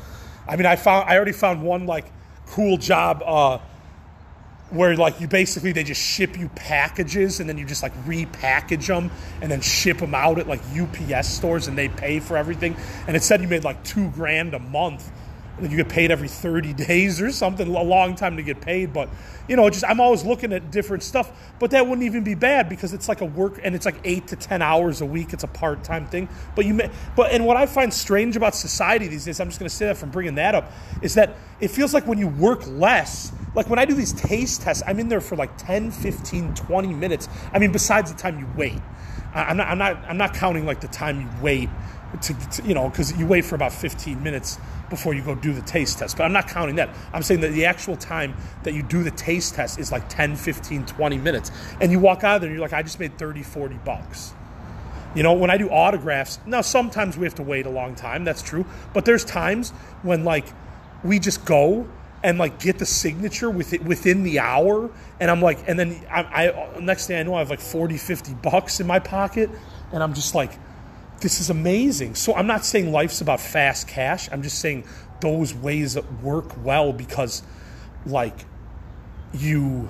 I 0.49 0.57
mean, 0.57 0.65
I 0.65 0.77
found 0.77 1.07
I 1.07 1.17
already 1.17 1.33
found 1.33 1.63
one 1.63 1.85
like 1.85 2.11
cool 2.47 2.79
job. 2.79 3.23
Uh, 3.27 3.59
where 4.71 4.97
like 4.97 5.21
you 5.21 5.27
basically 5.29 5.73
they 5.73 5.85
just 5.85 6.01
ship 6.01 6.39
you 6.39 6.49
packages 6.51 7.41
and 7.41 7.49
then 7.49 7.59
you 7.59 7.65
just 7.65 7.83
like 7.83 7.95
repackage 8.05 8.87
them 8.87 9.11
and 9.41 9.51
then 9.51 9.61
ship 9.61 9.99
them 9.99 10.15
out 10.15 10.39
at 10.39 10.47
like 10.47 10.61
UPS 10.77 11.29
stores 11.29 11.67
and 11.67 11.77
they 11.77 11.89
pay 11.89 12.21
for 12.21 12.37
everything. 12.37 12.77
And 13.07 13.17
it 13.17 13.23
said 13.23 13.41
you 13.41 13.49
made 13.49 13.65
like 13.65 13.83
two 13.85 14.11
grand 14.11 14.55
a 14.55 14.59
month 14.59 15.11
you 15.69 15.77
get 15.77 15.89
paid 15.89 16.11
every 16.11 16.29
30 16.29 16.73
days 16.75 17.21
or 17.21 17.31
something 17.31 17.67
a 17.69 17.83
long 17.83 18.15
time 18.15 18.37
to 18.37 18.43
get 18.43 18.61
paid 18.61 18.93
but 18.93 19.09
you 19.49 19.57
know 19.57 19.69
just 19.69 19.85
i'm 19.85 20.01
always 20.01 20.25
looking 20.25 20.53
at 20.53 20.71
different 20.71 21.03
stuff 21.03 21.53
but 21.59 21.71
that 21.73 21.87
wouldn't 21.87 22.05
even 22.05 22.23
be 22.25 22.35
bad 22.35 22.69
because 22.69 22.93
it's 22.93 23.09
like 23.09 23.21
a 23.21 23.25
work 23.25 23.61
and 23.63 23.75
it's 23.75 23.85
like 23.85 23.97
8 24.05 24.29
to 24.29 24.37
10 24.37 24.63
hours 24.63 25.01
a 25.01 25.07
week 25.07 25.33
it's 25.33 25.45
a 25.45 25.49
part-time 25.49 26.07
thing 26.07 26.29
but 26.55 26.65
you 26.65 26.75
may 26.75 26.91
but 27.17 27.33
and 27.33 27.45
what 27.45 27.57
i 27.57 27.67
find 27.67 27.93
strange 27.93 28.37
about 28.37 28.55
society 28.55 29.09
these 29.09 29.25
days 29.25 29.41
i'm 29.41 29.49
just 29.49 29.59
going 29.59 29.69
to 29.69 29.75
say 29.75 29.87
that 29.87 29.97
from 29.97 30.11
bringing 30.11 30.37
that 30.37 30.55
up 30.55 30.73
is 31.03 31.15
that 31.15 31.37
it 31.61 31.69
feels 31.69 31.93
like 31.93 32.07
when 32.07 32.19
you 32.19 32.29
work 32.29 32.67
less 32.67 33.33
like 33.55 33.69
when 33.69 33.79
i 33.79 33.85
do 33.85 33.95
these 33.95 34.13
taste 34.13 34.63
tests 34.63 34.83
i'm 34.87 34.99
in 34.99 35.09
there 35.09 35.21
for 35.21 35.37
like 35.37 35.57
10 35.59 35.91
15 35.91 36.55
20 36.55 36.89
minutes 36.95 37.29
i 37.53 37.59
mean 37.59 37.73
besides 37.73 38.13
the 38.13 38.19
time 38.19 38.39
you 38.39 38.47
wait. 38.57 38.81
I'm 39.35 39.57
not 39.57 39.69
i'm 39.69 39.79
not 39.79 39.97
i'm 40.09 40.17
not 40.17 40.35
counting 40.35 40.67
like 40.67 40.81
the 40.81 40.89
time 40.89 41.21
you 41.21 41.29
wait 41.43 41.69
to, 42.23 42.51
to 42.51 42.63
you 42.63 42.75
know 42.75 42.89
because 42.89 43.17
you 43.19 43.27
wait 43.27 43.45
for 43.45 43.55
about 43.55 43.73
15 43.73 44.23
minutes 44.23 44.59
before 44.89 45.15
you 45.15 45.23
go 45.23 45.35
do 45.35 45.53
the 45.53 45.63
taste 45.63 45.99
test. 45.99 46.17
But 46.17 46.25
I'm 46.25 46.33
not 46.33 46.49
counting 46.49 46.77
that. 46.77 46.91
I'm 47.13 47.23
saying 47.23 47.41
that 47.41 47.53
the 47.53 47.65
actual 47.65 47.97
time 47.97 48.35
that 48.65 48.75
you 48.75 48.83
do 48.83 49.03
the 49.03 49.13
taste 49.13 49.55
test 49.55 49.79
is 49.79 49.93
like 49.93 50.09
10, 50.09 50.37
15, 50.37 50.85
20 50.85 51.19
minutes. 51.19 51.53
And 51.81 51.93
you 51.93 52.01
walk 52.01 52.25
out 52.25 52.37
of 52.37 52.41
there 52.43 52.51
and 52.51 52.59
you're 52.59 52.67
like, 52.67 52.73
I 52.73 52.83
just 52.83 52.99
made 52.99 53.17
30, 53.17 53.43
40 53.43 53.77
bucks. 53.85 54.35
You 55.15 55.23
know, 55.23 55.33
when 55.33 55.51
I 55.51 55.57
do 55.57 55.69
autographs, 55.71 56.41
now 56.47 56.61
sometimes 56.61 57.17
we 57.17 57.25
have 57.25 57.35
to 57.37 57.43
wait 57.43 57.67
a 57.67 57.71
long 57.71 57.95
time, 57.95 58.25
that's 58.25 58.43
true. 58.43 58.67
But 58.93 59.05
there's 59.05 59.25
times 59.25 59.71
when 60.03 60.25
like 60.25 60.47
we 61.03 61.19
just 61.19 61.45
go 61.45 61.89
and 62.23 62.39
like 62.39 62.61
get 62.61 62.79
the 62.79 62.87
signature 62.87 63.51
within, 63.51 63.85
within 63.85 64.23
the 64.23 64.39
hour 64.39 64.91
and 65.21 65.31
i'm 65.31 65.41
like 65.41 65.59
and 65.67 65.79
then 65.79 66.05
I, 66.11 66.49
I 66.49 66.79
next 66.79 67.07
thing 67.07 67.19
i 67.19 67.23
know 67.23 67.35
i 67.35 67.39
have 67.39 67.49
like 67.49 67.61
40 67.61 67.97
50 67.97 68.35
bucks 68.35 68.81
in 68.81 68.87
my 68.87 68.99
pocket 68.99 69.49
and 69.91 70.03
i'm 70.03 70.13
just 70.13 70.35
like 70.35 70.53
this 71.21 71.41
is 71.41 71.51
amazing. 71.51 72.15
So 72.15 72.35
I'm 72.35 72.47
not 72.47 72.65
saying 72.65 72.93
life's 72.93 73.21
about 73.21 73.41
fast 73.41 73.89
cash. 73.89 74.29
I'm 74.33 74.43
just 74.43 74.59
saying 74.59 74.85
those 75.21 75.55
ways 75.55 75.95
work 76.23 76.65
well 76.65 76.93
because, 76.93 77.43
like, 78.07 78.47
you 79.33 79.89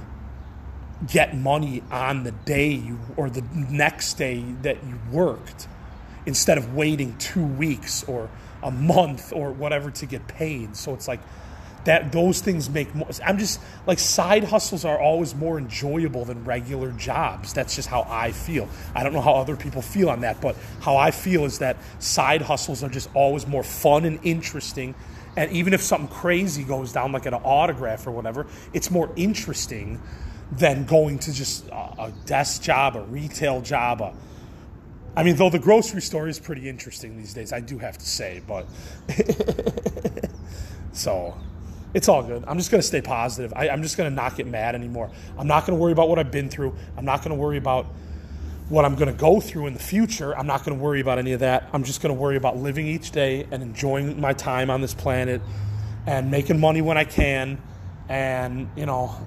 get 1.07 1.37
money 1.37 1.83
on 1.91 2.25
the 2.25 2.33
day 2.33 2.71
you, 2.73 2.99
or 3.17 3.31
the 3.31 3.43
next 3.71 4.15
day 4.15 4.41
that 4.63 4.85
you 4.85 4.99
worked 5.11 5.67
instead 6.27 6.59
of 6.59 6.75
waiting 6.75 7.17
two 7.19 7.45
weeks 7.45 8.05
or 8.05 8.29
a 8.63 8.71
month 8.71 9.33
or 9.33 9.53
whatever 9.53 9.91
to 9.91 10.07
get 10.07 10.29
paid. 10.29 10.77
So 10.77 10.93
it's 10.93 11.09
like 11.09 11.21
that 11.85 12.13
those 12.13 12.41
things 12.41 12.69
make 12.69 12.95
more 12.95 13.09
i'm 13.25 13.39
just 13.39 13.61
like 13.87 13.99
side 13.99 14.45
hustles 14.45 14.85
are 14.85 14.99
always 14.99 15.35
more 15.35 15.59
enjoyable 15.59 16.25
than 16.25 16.45
regular 16.45 16.93
jobs. 16.93 17.53
That's 17.53 17.75
just 17.77 17.89
how 17.89 18.07
i 18.09 18.33
feel. 18.33 18.69
I 18.95 19.03
don't 19.03 19.13
know 19.13 19.21
how 19.21 19.35
other 19.35 19.57
people 19.57 19.83
feel 19.83 20.11
on 20.11 20.21
that 20.21 20.41
but 20.41 20.57
how 20.81 20.97
i 20.97 21.11
feel 21.11 21.45
is 21.45 21.59
that 21.59 21.77
side 21.99 22.43
hustles 22.43 22.83
are 22.83 22.89
just 22.89 23.09
always 23.15 23.47
more 23.47 23.63
fun 23.63 24.05
and 24.05 24.19
interesting. 24.23 24.95
And 25.37 25.51
even 25.53 25.73
if 25.75 25.81
something 25.81 26.09
crazy 26.09 26.65
goes 26.65 26.93
down 26.93 27.13
like 27.13 27.27
an 27.27 27.35
autograph 27.35 28.07
or 28.07 28.11
whatever 28.11 28.47
it's 28.73 28.91
more 28.91 29.11
interesting 29.17 30.01
than 30.53 30.85
going 30.85 31.19
to 31.21 31.33
just 31.33 31.67
a, 31.69 32.13
desk 32.27 32.63
job 32.63 32.97
a 32.97 33.03
retail 33.03 33.61
job 33.61 34.01
a, 34.01 34.13
I 35.17 35.25
mean, 35.25 35.37
though 35.37 35.51
the 35.51 35.59
grocery 35.59 36.03
store 36.03 36.29
is 36.29 36.39
pretty 36.39 36.69
interesting 36.69 37.17
these 37.17 37.35
days, 37.35 37.53
I 37.53 37.61
do 37.61 37.79
have 37.79 37.99
to 37.99 38.07
say, 38.07 38.43
but 38.47 38.67
so 40.93 41.35
it's 41.95 42.09
all 42.09 42.23
good. 42.23 42.45
I'm 42.47 42.59
just 42.59 42.71
going 42.71 42.81
to 42.81 42.87
stay 42.87 43.01
positive. 43.01 43.53
I, 43.57 43.69
am 43.69 43.83
just 43.83 43.97
going 43.97 44.09
to 44.09 44.15
not 44.15 44.37
get 44.37 44.47
mad 44.47 44.75
anymore. 44.75 45.11
I'm 45.37 45.47
not 45.47 45.67
going 45.67 45.77
to 45.77 45.83
worry 45.83 45.93
about 45.93 46.09
what 46.09 46.19
I've 46.19 46.31
been 46.31 46.49
through. 46.49 46.77
I'm 46.97 47.05
not 47.05 47.23
going 47.23 47.31
to 47.31 47.41
worry 47.41 47.57
about 47.57 47.87
what 48.69 48.85
I'm 48.85 48.95
going 48.95 49.09
to 49.09 49.19
go 49.19 49.41
through 49.41 49.67
in 49.67 49.75
the 49.75 49.81
future. 49.81 50.37
I'm 50.37 50.47
not 50.47 50.65
going 50.65 50.79
to 50.79 50.83
worry 50.83 51.01
about 51.01 51.19
any 51.19 51.33
of 51.33 51.41
that. 51.41 51.69
I'm 51.73 51.83
just 51.83 52.01
going 52.01 52.15
to 52.15 52.21
worry 52.21 52.37
about 52.37 52.57
living 52.57 52.87
each 52.87 53.11
day 53.11 53.47
and 53.51 53.63
enjoying 53.63 54.21
my 54.21 54.33
time 54.33 54.71
on 54.71 54.81
this 54.81 54.95
planet 54.95 55.43
and 56.07 56.31
making 56.31 56.61
money 56.61 56.81
when 56.81 56.97
I 56.97 57.05
can 57.05 57.61
and, 58.09 58.71
you 58.77 58.87
know, 58.87 59.27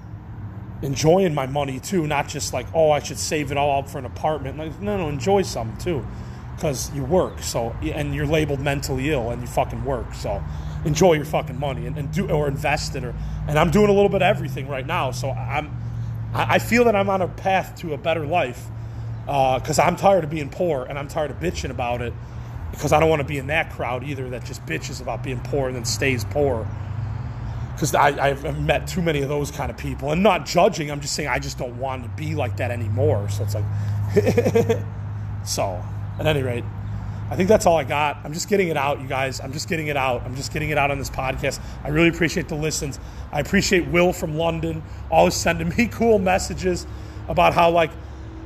enjoying 0.80 1.34
my 1.34 1.46
money 1.46 1.80
too, 1.80 2.06
not 2.06 2.28
just 2.28 2.54
like, 2.54 2.66
oh, 2.74 2.90
I 2.90 3.00
should 3.00 3.18
save 3.18 3.50
it 3.50 3.58
all 3.58 3.80
up 3.80 3.88
for 3.88 3.98
an 3.98 4.06
apartment. 4.06 4.56
Like, 4.56 4.80
no, 4.80 4.96
no, 4.96 5.08
enjoy 5.08 5.42
some 5.42 5.76
too 5.76 6.06
because 6.56 6.94
you 6.94 7.04
work. 7.04 7.40
So, 7.40 7.76
and 7.82 8.14
you're 8.14 8.26
labeled 8.26 8.60
mentally 8.60 9.10
ill 9.10 9.30
and 9.30 9.42
you 9.42 9.48
fucking 9.48 9.84
work. 9.84 10.14
So, 10.14 10.42
enjoy 10.84 11.14
your 11.14 11.24
fucking 11.24 11.58
money 11.58 11.86
and, 11.86 11.96
and 11.96 12.12
do 12.12 12.30
or 12.30 12.48
invest 12.48 12.94
it 12.96 13.04
or 13.04 13.14
and 13.48 13.58
I'm 13.58 13.70
doing 13.70 13.88
a 13.88 13.92
little 13.92 14.08
bit 14.08 14.22
of 14.22 14.28
everything 14.28 14.68
right 14.68 14.86
now. 14.86 15.10
So 15.10 15.30
I'm 15.30 15.76
I 16.34 16.58
feel 16.58 16.84
that 16.84 16.96
I'm 16.96 17.08
on 17.08 17.22
a 17.22 17.28
path 17.28 17.76
to 17.76 17.94
a 17.94 17.98
better 17.98 18.26
life 18.26 18.66
because 19.24 19.78
uh, 19.78 19.82
I'm 19.82 19.96
tired 19.96 20.24
of 20.24 20.30
being 20.30 20.50
poor 20.50 20.84
and 20.84 20.98
I'm 20.98 21.06
tired 21.06 21.30
of 21.30 21.38
bitching 21.38 21.70
about 21.70 22.02
it 22.02 22.12
because 22.72 22.92
I 22.92 22.98
don't 22.98 23.08
want 23.08 23.20
to 23.20 23.28
be 23.28 23.38
in 23.38 23.46
that 23.46 23.70
crowd 23.70 24.02
either 24.02 24.28
that 24.30 24.44
just 24.44 24.66
bitches 24.66 25.00
about 25.00 25.22
being 25.22 25.40
poor 25.40 25.68
and 25.68 25.76
then 25.76 25.84
stays 25.84 26.24
poor. 26.24 26.68
Because 27.72 27.94
I've 27.94 28.60
met 28.60 28.86
too 28.86 29.02
many 29.02 29.22
of 29.22 29.28
those 29.28 29.50
kind 29.50 29.70
of 29.70 29.76
people 29.76 30.10
and 30.10 30.22
not 30.22 30.46
judging. 30.46 30.90
I'm 30.90 31.00
just 31.00 31.14
saying 31.14 31.28
I 31.28 31.38
just 31.38 31.58
don't 31.58 31.78
want 31.78 32.02
to 32.04 32.08
be 32.10 32.34
like 32.34 32.56
that 32.58 32.70
anymore. 32.70 33.28
So 33.28 33.44
it's 33.44 33.54
like, 33.54 33.64
so 35.44 35.82
at 36.18 36.26
any 36.26 36.42
rate, 36.42 36.64
I 37.30 37.36
think 37.36 37.48
that's 37.48 37.64
all 37.64 37.76
I 37.76 37.84
got. 37.84 38.18
I'm 38.22 38.34
just 38.34 38.48
getting 38.48 38.68
it 38.68 38.76
out, 38.76 39.00
you 39.00 39.08
guys. 39.08 39.40
I'm 39.40 39.52
just 39.52 39.68
getting 39.68 39.86
it 39.86 39.96
out. 39.96 40.22
I'm 40.22 40.36
just 40.36 40.52
getting 40.52 40.70
it 40.70 40.76
out 40.76 40.90
on 40.90 40.98
this 40.98 41.08
podcast. 41.08 41.58
I 41.82 41.88
really 41.88 42.08
appreciate 42.08 42.48
the 42.48 42.54
listens. 42.54 43.00
I 43.32 43.40
appreciate 43.40 43.88
Will 43.88 44.12
from 44.12 44.36
London 44.36 44.82
always 45.10 45.34
sending 45.34 45.68
me 45.78 45.86
cool 45.86 46.18
messages 46.18 46.86
about 47.28 47.54
how 47.54 47.70
like 47.70 47.90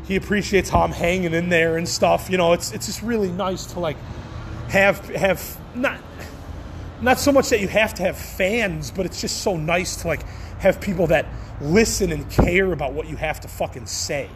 he 0.06 0.16
appreciates 0.16 0.70
how 0.70 0.80
I'm 0.80 0.92
hanging 0.92 1.35
in 1.35 1.49
there 1.49 1.76
and 1.76 1.88
stuff. 1.88 2.30
You 2.30 2.38
know, 2.38 2.52
it's 2.52 2.73
it's 2.73 2.87
just 2.87 3.02
really 3.02 3.30
nice 3.32 3.66
to 3.73 3.80
like 3.80 3.97
have 4.68 5.06
have 5.11 5.61
not 5.75 5.99
not 7.00 7.18
so 7.18 7.32
much 7.32 7.49
that 7.50 7.61
you 7.61 7.68
have 7.68 7.94
to 7.94 8.02
have 8.02 8.16
fans, 8.16 8.90
but 8.92 9.06
it's 9.06 9.20
just 9.20 9.42
so 9.42 9.56
nice 9.56 9.97
to 10.02 10.08
like 10.08 10.23
have 10.61 10.80
people 10.80 11.08
that 11.08 11.26
listen 11.61 12.12
and 12.12 12.30
care 12.30 12.73
about 12.73 12.92
what 12.92 13.08
you 13.08 13.16
have 13.16 13.40
to 13.40 13.49
fucking 13.49 13.87
say. 13.87 14.30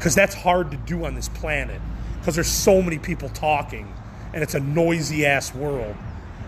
Cuz 0.00 0.14
that's 0.14 0.34
hard 0.34 0.70
to 0.70 0.76
do 0.76 1.06
on 1.06 1.14
this 1.14 1.28
planet 1.30 1.80
because 2.28 2.36
there's 2.36 2.46
so 2.46 2.82
many 2.82 2.98
people 2.98 3.30
talking 3.30 3.90
and 4.34 4.42
it's 4.42 4.54
a 4.54 4.60
noisy 4.60 5.24
ass 5.24 5.54
world. 5.54 5.96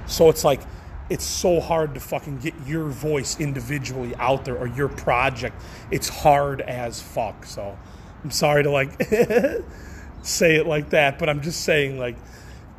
So 0.04 0.28
it's 0.28 0.44
like 0.44 0.60
it's 1.08 1.24
so 1.24 1.58
hard 1.58 1.94
to 1.94 2.00
fucking 2.00 2.36
get 2.40 2.52
your 2.66 2.88
voice 2.88 3.40
individually 3.40 4.14
out 4.16 4.44
there 4.44 4.58
or 4.58 4.66
your 4.66 4.88
project. 4.90 5.58
It's 5.90 6.06
hard 6.06 6.60
as 6.60 7.00
fuck. 7.00 7.46
So 7.46 7.78
I'm 8.22 8.30
sorry 8.30 8.62
to 8.64 8.70
like 8.70 8.92
say 10.22 10.56
it 10.56 10.66
like 10.66 10.90
that, 10.90 11.18
but 11.18 11.30
I'm 11.30 11.40
just 11.40 11.62
saying 11.62 11.98
like 11.98 12.18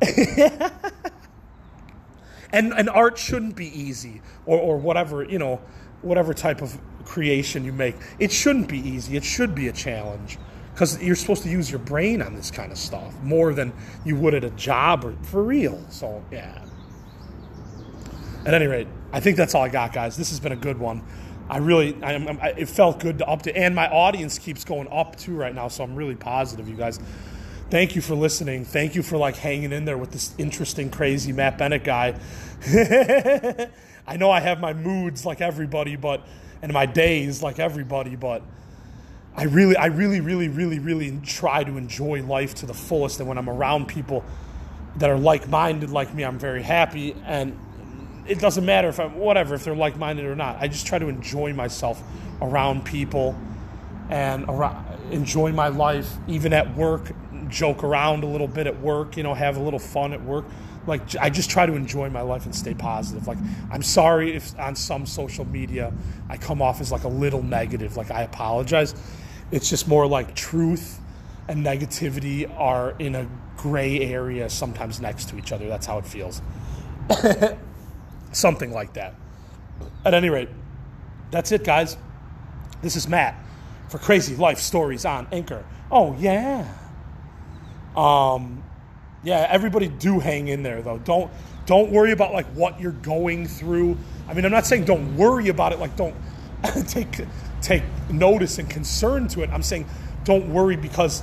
and 2.52 2.72
and 2.72 2.88
art 2.88 3.18
shouldn't 3.18 3.56
be 3.56 3.66
easy 3.66 4.22
or 4.46 4.60
or 4.60 4.76
whatever, 4.76 5.24
you 5.24 5.40
know, 5.40 5.60
whatever 6.02 6.32
type 6.34 6.62
of 6.62 6.78
creation 7.04 7.64
you 7.64 7.72
make. 7.72 7.96
It 8.20 8.30
shouldn't 8.30 8.68
be 8.68 8.78
easy. 8.78 9.16
It 9.16 9.24
should 9.24 9.56
be 9.56 9.66
a 9.66 9.72
challenge 9.72 10.38
because 10.72 11.02
you're 11.02 11.16
supposed 11.16 11.42
to 11.42 11.50
use 11.50 11.70
your 11.70 11.80
brain 11.80 12.22
on 12.22 12.34
this 12.34 12.50
kind 12.50 12.72
of 12.72 12.78
stuff 12.78 13.14
more 13.22 13.52
than 13.52 13.72
you 14.04 14.16
would 14.16 14.34
at 14.34 14.44
a 14.44 14.50
job 14.50 15.04
or 15.04 15.14
for 15.22 15.42
real. 15.42 15.82
So 15.90 16.22
yeah. 16.30 16.64
At 18.44 18.54
any 18.54 18.66
rate, 18.66 18.88
I 19.12 19.20
think 19.20 19.36
that's 19.36 19.54
all 19.54 19.62
I 19.62 19.68
got, 19.68 19.92
guys. 19.92 20.16
This 20.16 20.30
has 20.30 20.40
been 20.40 20.52
a 20.52 20.56
good 20.56 20.78
one. 20.78 21.02
I 21.48 21.58
really, 21.58 21.96
I, 22.02 22.14
I, 22.14 22.48
it 22.56 22.68
felt 22.68 22.98
good 22.98 23.18
to 23.18 23.24
update, 23.26 23.52
and 23.56 23.74
my 23.74 23.88
audience 23.88 24.38
keeps 24.38 24.64
going 24.64 24.88
up 24.90 25.16
too 25.16 25.36
right 25.36 25.54
now. 25.54 25.68
So 25.68 25.84
I'm 25.84 25.94
really 25.94 26.14
positive, 26.16 26.68
you 26.68 26.74
guys. 26.74 26.98
Thank 27.70 27.94
you 27.94 28.02
for 28.02 28.14
listening. 28.14 28.64
Thank 28.64 28.94
you 28.94 29.02
for 29.02 29.16
like 29.16 29.36
hanging 29.36 29.72
in 29.72 29.84
there 29.84 29.96
with 29.96 30.10
this 30.10 30.34
interesting, 30.38 30.90
crazy 30.90 31.32
Matt 31.32 31.56
Bennett 31.58 31.84
guy. 31.84 32.18
I 34.06 34.16
know 34.16 34.30
I 34.30 34.40
have 34.40 34.60
my 34.60 34.72
moods 34.72 35.24
like 35.24 35.40
everybody, 35.40 35.96
but 35.96 36.26
and 36.62 36.72
my 36.72 36.86
days 36.86 37.42
like 37.42 37.58
everybody, 37.58 38.16
but 38.16 38.42
I 39.34 39.44
really, 39.44 39.76
I 39.76 39.86
really, 39.86 40.20
really, 40.20 40.48
really, 40.48 40.78
really 40.78 41.18
try 41.24 41.64
to 41.64 41.76
enjoy 41.78 42.22
life 42.22 42.54
to 42.56 42.66
the 42.66 42.74
fullest. 42.74 43.18
And 43.18 43.28
when 43.28 43.38
I'm 43.38 43.48
around 43.48 43.86
people 43.86 44.24
that 44.96 45.08
are 45.08 45.18
like 45.18 45.48
minded 45.48 45.90
like 45.90 46.12
me, 46.14 46.22
I'm 46.22 46.38
very 46.38 46.62
happy. 46.62 47.16
And 47.24 47.58
it 48.26 48.38
doesn't 48.38 48.64
matter 48.64 48.88
if 48.88 49.00
I'm 49.00 49.16
whatever, 49.16 49.54
if 49.54 49.64
they're 49.64 49.74
like 49.74 49.96
minded 49.96 50.26
or 50.26 50.36
not. 50.36 50.58
I 50.60 50.68
just 50.68 50.86
try 50.86 50.98
to 50.98 51.08
enjoy 51.08 51.54
myself 51.54 52.02
around 52.42 52.84
people 52.84 53.34
and 54.10 54.44
around, 54.48 54.86
enjoy 55.12 55.52
my 55.52 55.68
life, 55.68 56.12
even 56.28 56.52
at 56.52 56.76
work, 56.76 57.12
joke 57.48 57.84
around 57.84 58.24
a 58.24 58.26
little 58.26 58.48
bit 58.48 58.66
at 58.66 58.80
work, 58.80 59.16
you 59.16 59.22
know, 59.22 59.32
have 59.32 59.56
a 59.56 59.60
little 59.60 59.78
fun 59.78 60.12
at 60.12 60.22
work. 60.22 60.44
Like, 60.86 61.16
I 61.16 61.30
just 61.30 61.48
try 61.48 61.64
to 61.64 61.74
enjoy 61.74 62.10
my 62.10 62.22
life 62.22 62.44
and 62.44 62.54
stay 62.54 62.74
positive. 62.74 63.26
Like, 63.26 63.38
I'm 63.70 63.82
sorry 63.82 64.34
if 64.34 64.58
on 64.58 64.74
some 64.74 65.06
social 65.06 65.44
media 65.44 65.92
I 66.28 66.36
come 66.36 66.60
off 66.60 66.80
as 66.80 66.92
like 66.92 67.04
a 67.04 67.08
little 67.08 67.42
negative. 67.42 67.96
Like, 67.96 68.10
I 68.10 68.22
apologize 68.22 68.94
it's 69.52 69.68
just 69.68 69.86
more 69.86 70.06
like 70.06 70.34
truth 70.34 70.98
and 71.46 71.64
negativity 71.64 72.50
are 72.58 72.96
in 72.98 73.14
a 73.14 73.28
gray 73.56 74.00
area, 74.00 74.48
sometimes 74.48 75.00
next 75.00 75.28
to 75.28 75.38
each 75.38 75.52
other. 75.52 75.68
That's 75.68 75.86
how 75.86 75.98
it 75.98 76.06
feels. 76.06 76.42
Something 78.32 78.72
like 78.72 78.94
that. 78.94 79.14
At 80.04 80.14
any 80.14 80.30
rate, 80.30 80.48
that's 81.30 81.52
it, 81.52 81.64
guys. 81.64 81.96
This 82.80 82.96
is 82.96 83.06
Matt 83.06 83.36
for 83.88 83.98
Crazy 83.98 84.34
Life 84.34 84.58
Stories 84.58 85.04
on 85.04 85.28
Anchor. 85.30 85.64
Oh, 85.90 86.16
yeah. 86.18 86.66
Um, 87.94 88.64
yeah, 89.22 89.46
everybody 89.50 89.88
do 89.88 90.18
hang 90.18 90.48
in 90.48 90.62
there 90.62 90.82
though. 90.82 90.98
Don't 90.98 91.30
don't 91.66 91.92
worry 91.92 92.12
about 92.12 92.32
like 92.32 92.46
what 92.46 92.80
you're 92.80 92.92
going 92.92 93.46
through. 93.46 93.96
I 94.28 94.34
mean, 94.34 94.44
I'm 94.44 94.50
not 94.50 94.66
saying 94.66 94.84
don't 94.84 95.16
worry 95.16 95.48
about 95.48 95.72
it. 95.72 95.78
Like 95.78 95.94
don't 95.96 96.14
take 96.86 97.20
take 97.60 97.82
notice 98.10 98.58
and 98.58 98.68
concern 98.68 99.28
to 99.28 99.42
it. 99.42 99.50
I'm 99.50 99.62
saying 99.62 99.86
don't 100.24 100.52
worry 100.52 100.76
because 100.76 101.22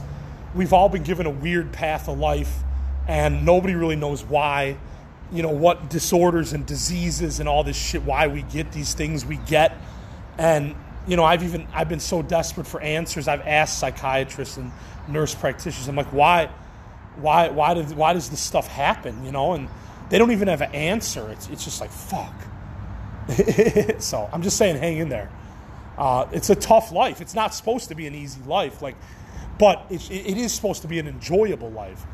we've 0.56 0.74
all 0.74 0.90
been 0.90 1.04
given 1.04 1.26
a 1.26 1.30
weird 1.32 1.72
path 1.72 2.08
of 2.08 2.18
life 2.18 2.64
and 3.08 3.46
nobody 3.46 3.76
really 3.76 3.96
knows 3.96 4.24
why, 4.24 4.78
you 5.32 5.42
know, 5.42 5.50
what 5.50 5.90
disorders 5.90 6.54
and 6.54 6.66
diseases 6.66 7.40
and 7.40 7.48
all 7.48 7.64
this 7.64 7.78
shit, 7.78 8.04
why 8.04 8.28
we 8.28 8.44
get 8.44 8.72
these 8.72 8.94
things 8.94 9.26
we 9.26 9.38
get. 9.38 9.76
And, 10.38 10.76
you 11.08 11.16
know, 11.16 11.24
I've 11.24 11.44
even, 11.44 11.68
I've 11.74 11.90
been 11.90 12.00
so 12.00 12.22
desperate 12.22 12.68
for 12.68 12.82
answers. 12.82 13.28
I've 13.28 13.46
asked 13.48 13.80
psychiatrists 13.80 14.58
and 14.58 14.72
nurse 15.08 15.34
practitioners, 15.34 15.88
I'm 15.88 15.96
like, 15.96 16.14
why, 16.14 16.50
why, 17.16 17.50
why, 17.50 17.74
did, 17.74 17.92
why 17.96 18.14
does 18.14 18.30
this 18.30 18.40
stuff 18.40 18.68
happen, 18.68 19.26
you 19.26 19.32
know? 19.32 19.54
And 19.54 19.70
they 20.10 20.18
don't 20.18 20.32
even 20.32 20.48
have 20.48 20.62
an 20.62 20.74
answer. 20.74 21.30
It's, 21.32 21.50
it's 21.50 21.64
just 21.64 21.82
like, 21.82 21.92
fuck. 21.92 22.34
so 24.00 24.30
I'm 24.32 24.42
just 24.42 24.58
saying, 24.58 24.78
hang 24.78 24.98
in 24.98 25.10
there. 25.10 25.30
Uh, 25.98 26.28
it's 26.32 26.50
a 26.50 26.56
tough 26.56 26.92
life. 26.92 27.22
It's 27.22 27.34
not 27.34 27.54
supposed 27.54 27.90
to 27.90 27.96
be 27.96 28.08
an 28.08 28.16
easy 28.16 28.42
life, 28.44 28.82
like, 28.82 28.96
but 29.58 29.86
it, 29.90 30.10
it 30.10 30.38
is 30.38 30.54
supposed 30.54 30.82
to 30.84 30.88
be 30.88 31.00
an 31.00 31.08
enjoyable 31.08 31.70
life. 31.70 32.06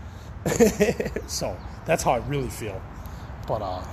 so 1.28 1.58
that's 1.86 2.04
how 2.04 2.14
I 2.14 2.18
really 2.18 2.50
feel. 2.50 2.82
But 3.48 3.62
uh, 3.62 3.84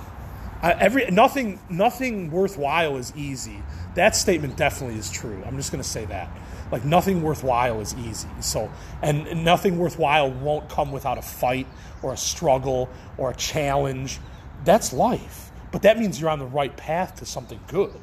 I, 0.61 0.71
every 0.73 1.05
nothing 1.11 1.59
nothing 1.69 2.31
worthwhile 2.31 2.97
is 2.97 3.13
easy. 3.15 3.61
That 3.95 4.15
statement 4.15 4.57
definitely 4.57 4.97
is 4.97 5.11
true. 5.11 5.43
I'm 5.45 5.57
just 5.57 5.71
going 5.71 5.83
to 5.83 5.87
say 5.87 6.05
that. 6.05 6.29
Like 6.71 6.85
nothing 6.85 7.21
worthwhile 7.21 7.79
is 7.81 7.93
easy. 7.95 8.29
So 8.41 8.71
and 9.01 9.43
nothing 9.43 9.77
worthwhile 9.77 10.31
won't 10.31 10.69
come 10.69 10.91
without 10.91 11.17
a 11.19 11.21
fight 11.21 11.67
or 12.01 12.13
a 12.13 12.17
struggle 12.17 12.89
or 13.17 13.31
a 13.31 13.35
challenge. 13.35 14.19
That's 14.63 14.91
life. 14.93 15.51
But 15.73 15.83
that 15.83 15.99
means 15.99 16.21
you're 16.21 16.31
on 16.31 16.39
the 16.39 16.47
right 16.47 16.75
path 16.77 17.17
to 17.17 17.27
something 17.27 17.61
good. 17.69 17.95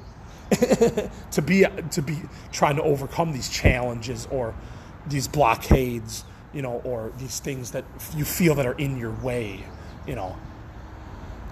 to 1.33 1.43
be 1.43 1.67
to 1.93 2.03
be 2.03 2.23
trying 2.53 2.77
to 2.77 2.83
overcome 2.85 3.33
these 3.33 3.49
challenges 3.50 4.29
or 4.33 4.55
these 5.09 5.29
blockades, 5.29 6.25
you 6.55 6.62
know, 6.62 6.83
or 6.85 7.12
these 7.19 7.41
things 7.41 7.73
that 7.73 7.85
you 8.17 8.27
feel 8.27 8.57
that 8.57 8.67
are 8.67 8.75
in 8.75 8.99
your 8.99 9.12
way, 9.12 9.65
you 10.07 10.17
know. 10.17 10.37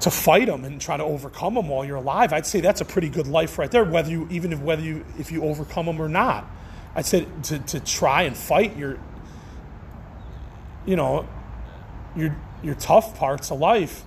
to 0.00 0.10
fight 0.10 0.46
them 0.48 0.64
and 0.64 0.80
try 0.80 0.96
to 0.96 1.04
overcome 1.04 1.54
them 1.54 1.68
while 1.68 1.84
you're 1.84 1.96
alive, 1.96 2.32
I'd 2.32 2.46
say 2.46 2.60
that's 2.60 2.82
a 2.82 2.86
pretty 2.86 3.10
good 3.10 3.26
life 3.28 3.58
right 3.58 3.70
there. 3.70 3.84
Whether 3.84 4.10
you 4.10 4.28
even 4.30 4.52
if 4.52 4.60
whether 4.60 4.82
you 4.82 5.04
if 5.18 5.32
you 5.32 5.44
overcome 5.44 5.86
them 5.86 6.02
or 6.02 6.08
not, 6.08 6.50
I'd 6.96 7.06
say 7.06 7.26
to, 7.44 7.58
to 7.60 7.80
try 7.80 8.22
and 8.24 8.36
fight 8.36 8.76
your 8.76 8.98
you 10.86 10.96
know 10.96 11.28
your 12.16 12.36
your 12.62 12.76
tough 12.76 13.18
parts 13.18 13.52
of 13.52 13.60
life 13.60 14.04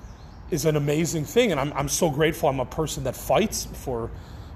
is 0.51 0.65
an 0.65 0.75
amazing 0.75 1.25
thing, 1.25 1.51
and 1.51 1.59
I'm 1.59 1.73
I'm 1.73 1.89
so 1.89 2.09
grateful. 2.09 2.49
I'm 2.49 2.59
a 2.59 2.65
person 2.65 3.05
that 3.05 3.15
fights 3.15 3.65
for 3.65 4.11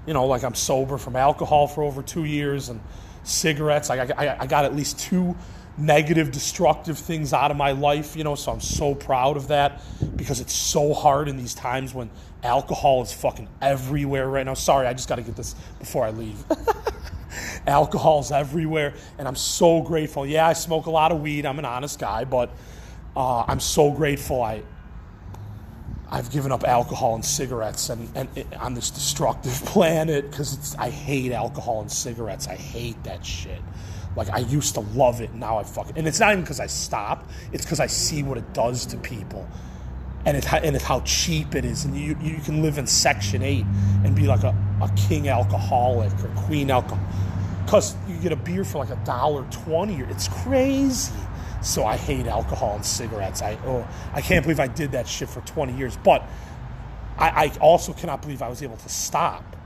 you 0.06 0.14
know 0.14 0.26
like 0.26 0.44
I'm 0.44 0.54
sober 0.54 0.98
from 0.98 1.16
alcohol 1.16 1.66
for 1.66 1.82
over 1.82 2.02
two 2.02 2.24
years 2.24 2.68
and 2.68 2.80
cigarettes. 3.24 3.90
I, 3.90 4.04
I, 4.16 4.42
I 4.42 4.46
got 4.46 4.64
at 4.64 4.76
least 4.76 4.98
two 5.00 5.36
negative, 5.78 6.32
destructive 6.32 6.98
things 6.98 7.32
out 7.32 7.50
of 7.50 7.56
my 7.56 7.72
life, 7.72 8.16
you 8.16 8.24
know, 8.24 8.34
so 8.34 8.52
I'm 8.52 8.60
so 8.60 8.94
proud 8.94 9.36
of 9.36 9.48
that 9.48 9.82
because 10.16 10.40
it's 10.40 10.54
so 10.54 10.94
hard 10.94 11.28
in 11.28 11.36
these 11.36 11.54
times 11.54 11.92
when 11.92 12.10
alcohol 12.42 13.02
is 13.02 13.12
fucking 13.12 13.48
everywhere 13.60 14.28
right 14.28 14.46
now. 14.46 14.54
Sorry, 14.54 14.86
I 14.86 14.94
just 14.94 15.08
got 15.08 15.16
to 15.16 15.22
get 15.22 15.36
this 15.36 15.54
before 15.78 16.04
I 16.04 16.10
leave. 16.10 16.42
Alcohol's 17.66 18.30
everywhere, 18.30 18.94
and 19.18 19.28
I'm 19.28 19.36
so 19.36 19.82
grateful. 19.82 20.24
Yeah, 20.24 20.46
I 20.46 20.52
smoke 20.54 20.86
a 20.86 20.90
lot 20.90 21.12
of 21.12 21.20
weed. 21.20 21.44
I'm 21.44 21.58
an 21.58 21.64
honest 21.64 21.98
guy, 21.98 22.24
but 22.24 22.50
uh, 23.14 23.44
I'm 23.46 23.60
so 23.60 23.90
grateful 23.90 24.42
I 24.42 24.62
I've 26.10 26.30
given 26.30 26.52
up 26.52 26.64
alcohol 26.64 27.16
and 27.16 27.24
cigarettes 27.24 27.88
and, 27.88 28.08
and 28.14 28.28
it, 28.36 28.46
on 28.60 28.74
this 28.74 28.90
destructive 28.90 29.52
planet 29.64 30.30
because 30.30 30.76
I 30.78 30.90
hate 30.90 31.32
alcohol 31.32 31.80
and 31.80 31.90
cigarettes. 31.90 32.46
I 32.46 32.56
hate 32.56 33.02
that 33.04 33.24
shit. 33.24 33.60
Like 34.14 34.30
I 34.30 34.38
used 34.38 34.74
to 34.74 34.80
love 34.80 35.20
it, 35.20 35.34
now 35.34 35.58
I 35.58 35.64
fucking 35.64 35.98
and 35.98 36.08
it's 36.08 36.20
not 36.20 36.32
even 36.32 36.42
because 36.42 36.60
I 36.60 36.66
stop. 36.66 37.28
It's 37.52 37.64
because 37.64 37.80
I 37.80 37.86
see 37.86 38.22
what 38.22 38.38
it 38.38 38.54
does 38.54 38.86
to 38.86 38.96
people, 38.96 39.46
and 40.24 40.38
it 40.38 40.50
and 40.50 40.74
it's 40.74 40.84
how 40.84 41.00
cheap 41.00 41.54
it 41.54 41.66
is. 41.66 41.84
And 41.84 41.94
you 41.94 42.16
you 42.22 42.38
can 42.38 42.62
live 42.62 42.78
in 42.78 42.86
Section 42.86 43.42
Eight 43.42 43.66
and 44.04 44.16
be 44.16 44.26
like 44.26 44.42
a, 44.42 44.56
a 44.80 44.90
king 44.96 45.28
alcoholic 45.28 46.12
or 46.24 46.28
queen 46.28 46.70
alcohol, 46.70 46.98
because 47.66 47.94
you 48.08 48.16
get 48.18 48.32
a 48.32 48.36
beer 48.36 48.64
for 48.64 48.78
like 48.78 48.88
a 48.88 49.04
dollar 49.04 49.44
twenty. 49.50 49.96
It's 49.96 50.28
crazy. 50.28 51.12
So 51.62 51.84
I 51.84 51.96
hate 51.96 52.26
alcohol 52.26 52.76
and 52.76 52.84
cigarettes. 52.84 53.42
I 53.42 53.58
oh 53.64 53.86
I 54.12 54.20
can't 54.20 54.44
believe 54.44 54.60
I 54.60 54.68
did 54.68 54.92
that 54.92 55.08
shit 55.08 55.28
for 55.28 55.40
twenty 55.42 55.74
years. 55.74 55.96
But 55.96 56.22
I, 57.18 57.46
I 57.46 57.52
also 57.60 57.92
cannot 57.92 58.22
believe 58.22 58.42
I 58.42 58.48
was 58.48 58.62
able 58.62 58.76
to 58.76 58.88
stop 58.88 59.56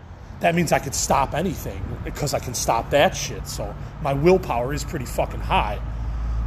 that 0.41 0.55
means 0.55 0.73
I 0.73 0.79
could 0.79 0.95
stop 0.95 1.35
anything 1.35 1.83
because 2.03 2.33
I 2.33 2.39
can 2.39 2.55
stop 2.55 2.91
that 2.91 3.15
shit. 3.15 3.47
So 3.47 3.75
my 4.03 4.15
willpower 4.15 4.73
is 4.73 4.85
pretty 4.85 5.05
fucking 5.05 5.41
high. 5.41 5.81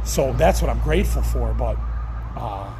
So 0.04 0.32
that's 0.32 0.60
what 0.60 0.70
I'm 0.70 0.80
grateful 0.80 1.22
for. 1.22 1.54
But 1.54 1.76
uh, 2.36 2.74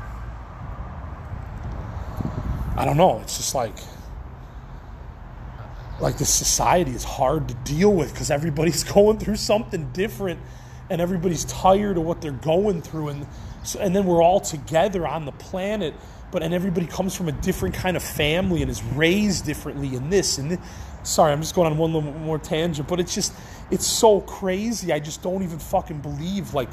I 2.77 2.85
don't 2.85 2.97
know. 2.97 3.21
It's 3.21 3.37
just 3.37 3.55
like 3.55 3.77
like 6.01 6.19
this 6.19 6.35
society 6.35 6.91
is 6.91 7.05
hard 7.05 7.47
to 7.47 7.55
deal 7.55 7.93
with 7.93 8.13
because 8.13 8.33
everybody's 8.33 8.83
going 8.93 9.19
through 9.19 9.37
something 9.37 9.91
different 9.93 10.41
and 10.91 11.01
everybody's 11.01 11.45
tired 11.47 11.97
of 11.97 12.05
what 12.05 12.21
they're 12.21 12.33
going 12.33 12.83
through 12.83 13.09
and 13.09 13.27
so, 13.63 13.79
and 13.81 13.97
then 13.97 14.05
we're 14.05 14.23
all 14.23 14.41
together 14.41 15.07
on 15.07 15.25
the 15.25 15.33
planet 15.33 15.95
but 16.31 16.43
and 16.43 16.53
everybody 16.53 16.87
comes 16.87 17.15
from 17.15 17.29
a 17.29 17.33
different 17.33 17.75
kind 17.75 17.97
of 17.97 18.03
family 18.03 18.63
and 18.63 18.71
is 18.71 18.83
raised 18.83 19.45
differently 19.47 19.95
in 19.95 20.11
this 20.11 20.39
and 20.39 20.51
this 20.51 20.61
sorry, 21.05 21.33
I'm 21.33 21.41
just 21.41 21.55
going 21.55 21.71
on 21.71 21.79
one 21.79 21.93
little 21.93 22.13
more 22.13 22.39
tangent, 22.39 22.89
but 22.89 22.99
it's 22.99 23.15
just, 23.15 23.33
it's 23.71 23.87
so 23.87 24.21
crazy. 24.23 24.93
I 24.93 24.99
just 24.99 25.23
don't 25.23 25.43
even 25.43 25.59
fucking 25.59 26.01
believe, 26.01 26.55
like, 26.55 26.69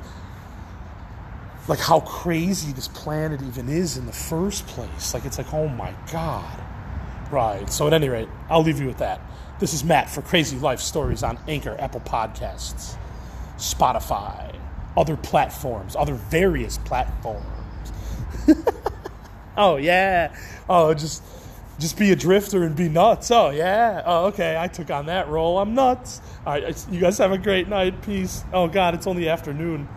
like 1.67 1.79
how 1.79 1.99
crazy 1.99 2.71
this 2.71 2.87
planet 2.87 3.41
even 3.41 3.69
is 3.69 3.97
in 3.97 4.05
the 4.05 4.13
first 4.13 4.65
place. 4.67 5.13
Like, 5.13 5.25
it's 5.25 5.37
like, 5.37 5.53
oh 5.53 5.67
my 5.67 5.93
God. 6.11 6.59
Right. 7.31 7.71
So, 7.71 7.87
at 7.87 7.93
any 7.93 8.09
rate, 8.09 8.27
I'll 8.49 8.63
leave 8.63 8.79
you 8.79 8.87
with 8.87 8.97
that. 8.97 9.21
This 9.59 9.73
is 9.73 9.83
Matt 9.83 10.09
for 10.09 10.21
Crazy 10.21 10.57
Life 10.57 10.79
Stories 10.79 11.23
on 11.23 11.37
Anchor, 11.47 11.75
Apple 11.79 12.01
Podcasts, 12.01 12.95
Spotify, 13.61 14.55
other 14.97 15.15
platforms, 15.15 15.95
other 15.95 16.15
various 16.15 16.79
platforms. 16.79 17.45
oh, 19.57 19.77
yeah. 19.77 20.35
Oh, 20.67 20.93
just 20.93 21.23
just 21.79 21.97
be 21.97 22.11
a 22.11 22.15
drifter 22.15 22.63
and 22.63 22.75
be 22.75 22.89
nuts. 22.89 23.31
Oh, 23.31 23.49
yeah. 23.51 24.03
Oh, 24.05 24.25
okay. 24.27 24.57
I 24.57 24.67
took 24.67 24.91
on 24.91 25.07
that 25.07 25.27
role. 25.29 25.59
I'm 25.59 25.73
nuts. 25.73 26.21
All 26.45 26.53
right. 26.53 26.85
You 26.91 26.99
guys 26.99 27.17
have 27.19 27.31
a 27.31 27.37
great 27.37 27.67
night. 27.67 28.01
Peace. 28.01 28.43
Oh, 28.53 28.67
God. 28.67 28.93
It's 28.95 29.07
only 29.07 29.29
afternoon. 29.29 29.87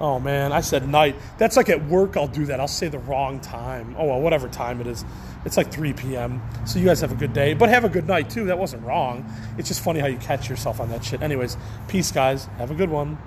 Oh, 0.00 0.18
man. 0.18 0.52
I 0.52 0.60
said 0.60 0.88
night. 0.88 1.16
That's 1.38 1.56
like 1.56 1.68
at 1.68 1.84
work, 1.86 2.16
I'll 2.16 2.26
do 2.26 2.46
that. 2.46 2.60
I'll 2.60 2.68
say 2.68 2.88
the 2.88 2.98
wrong 2.98 3.40
time. 3.40 3.94
Oh, 3.98 4.06
well, 4.06 4.20
whatever 4.20 4.48
time 4.48 4.80
it 4.80 4.86
is. 4.86 5.04
It's 5.44 5.56
like 5.56 5.70
3 5.70 5.92
p.m. 5.92 6.42
So 6.66 6.78
you 6.78 6.86
guys 6.86 7.00
have 7.00 7.12
a 7.12 7.16
good 7.16 7.32
day. 7.32 7.54
But 7.54 7.68
have 7.68 7.84
a 7.84 7.88
good 7.88 8.06
night, 8.06 8.30
too. 8.30 8.46
That 8.46 8.58
wasn't 8.58 8.84
wrong. 8.84 9.24
It's 9.58 9.68
just 9.68 9.82
funny 9.82 10.00
how 10.00 10.06
you 10.06 10.18
catch 10.18 10.48
yourself 10.48 10.80
on 10.80 10.90
that 10.90 11.04
shit. 11.04 11.22
Anyways, 11.22 11.56
peace, 11.88 12.10
guys. 12.10 12.46
Have 12.58 12.70
a 12.70 12.74
good 12.74 12.90
one. 12.90 13.18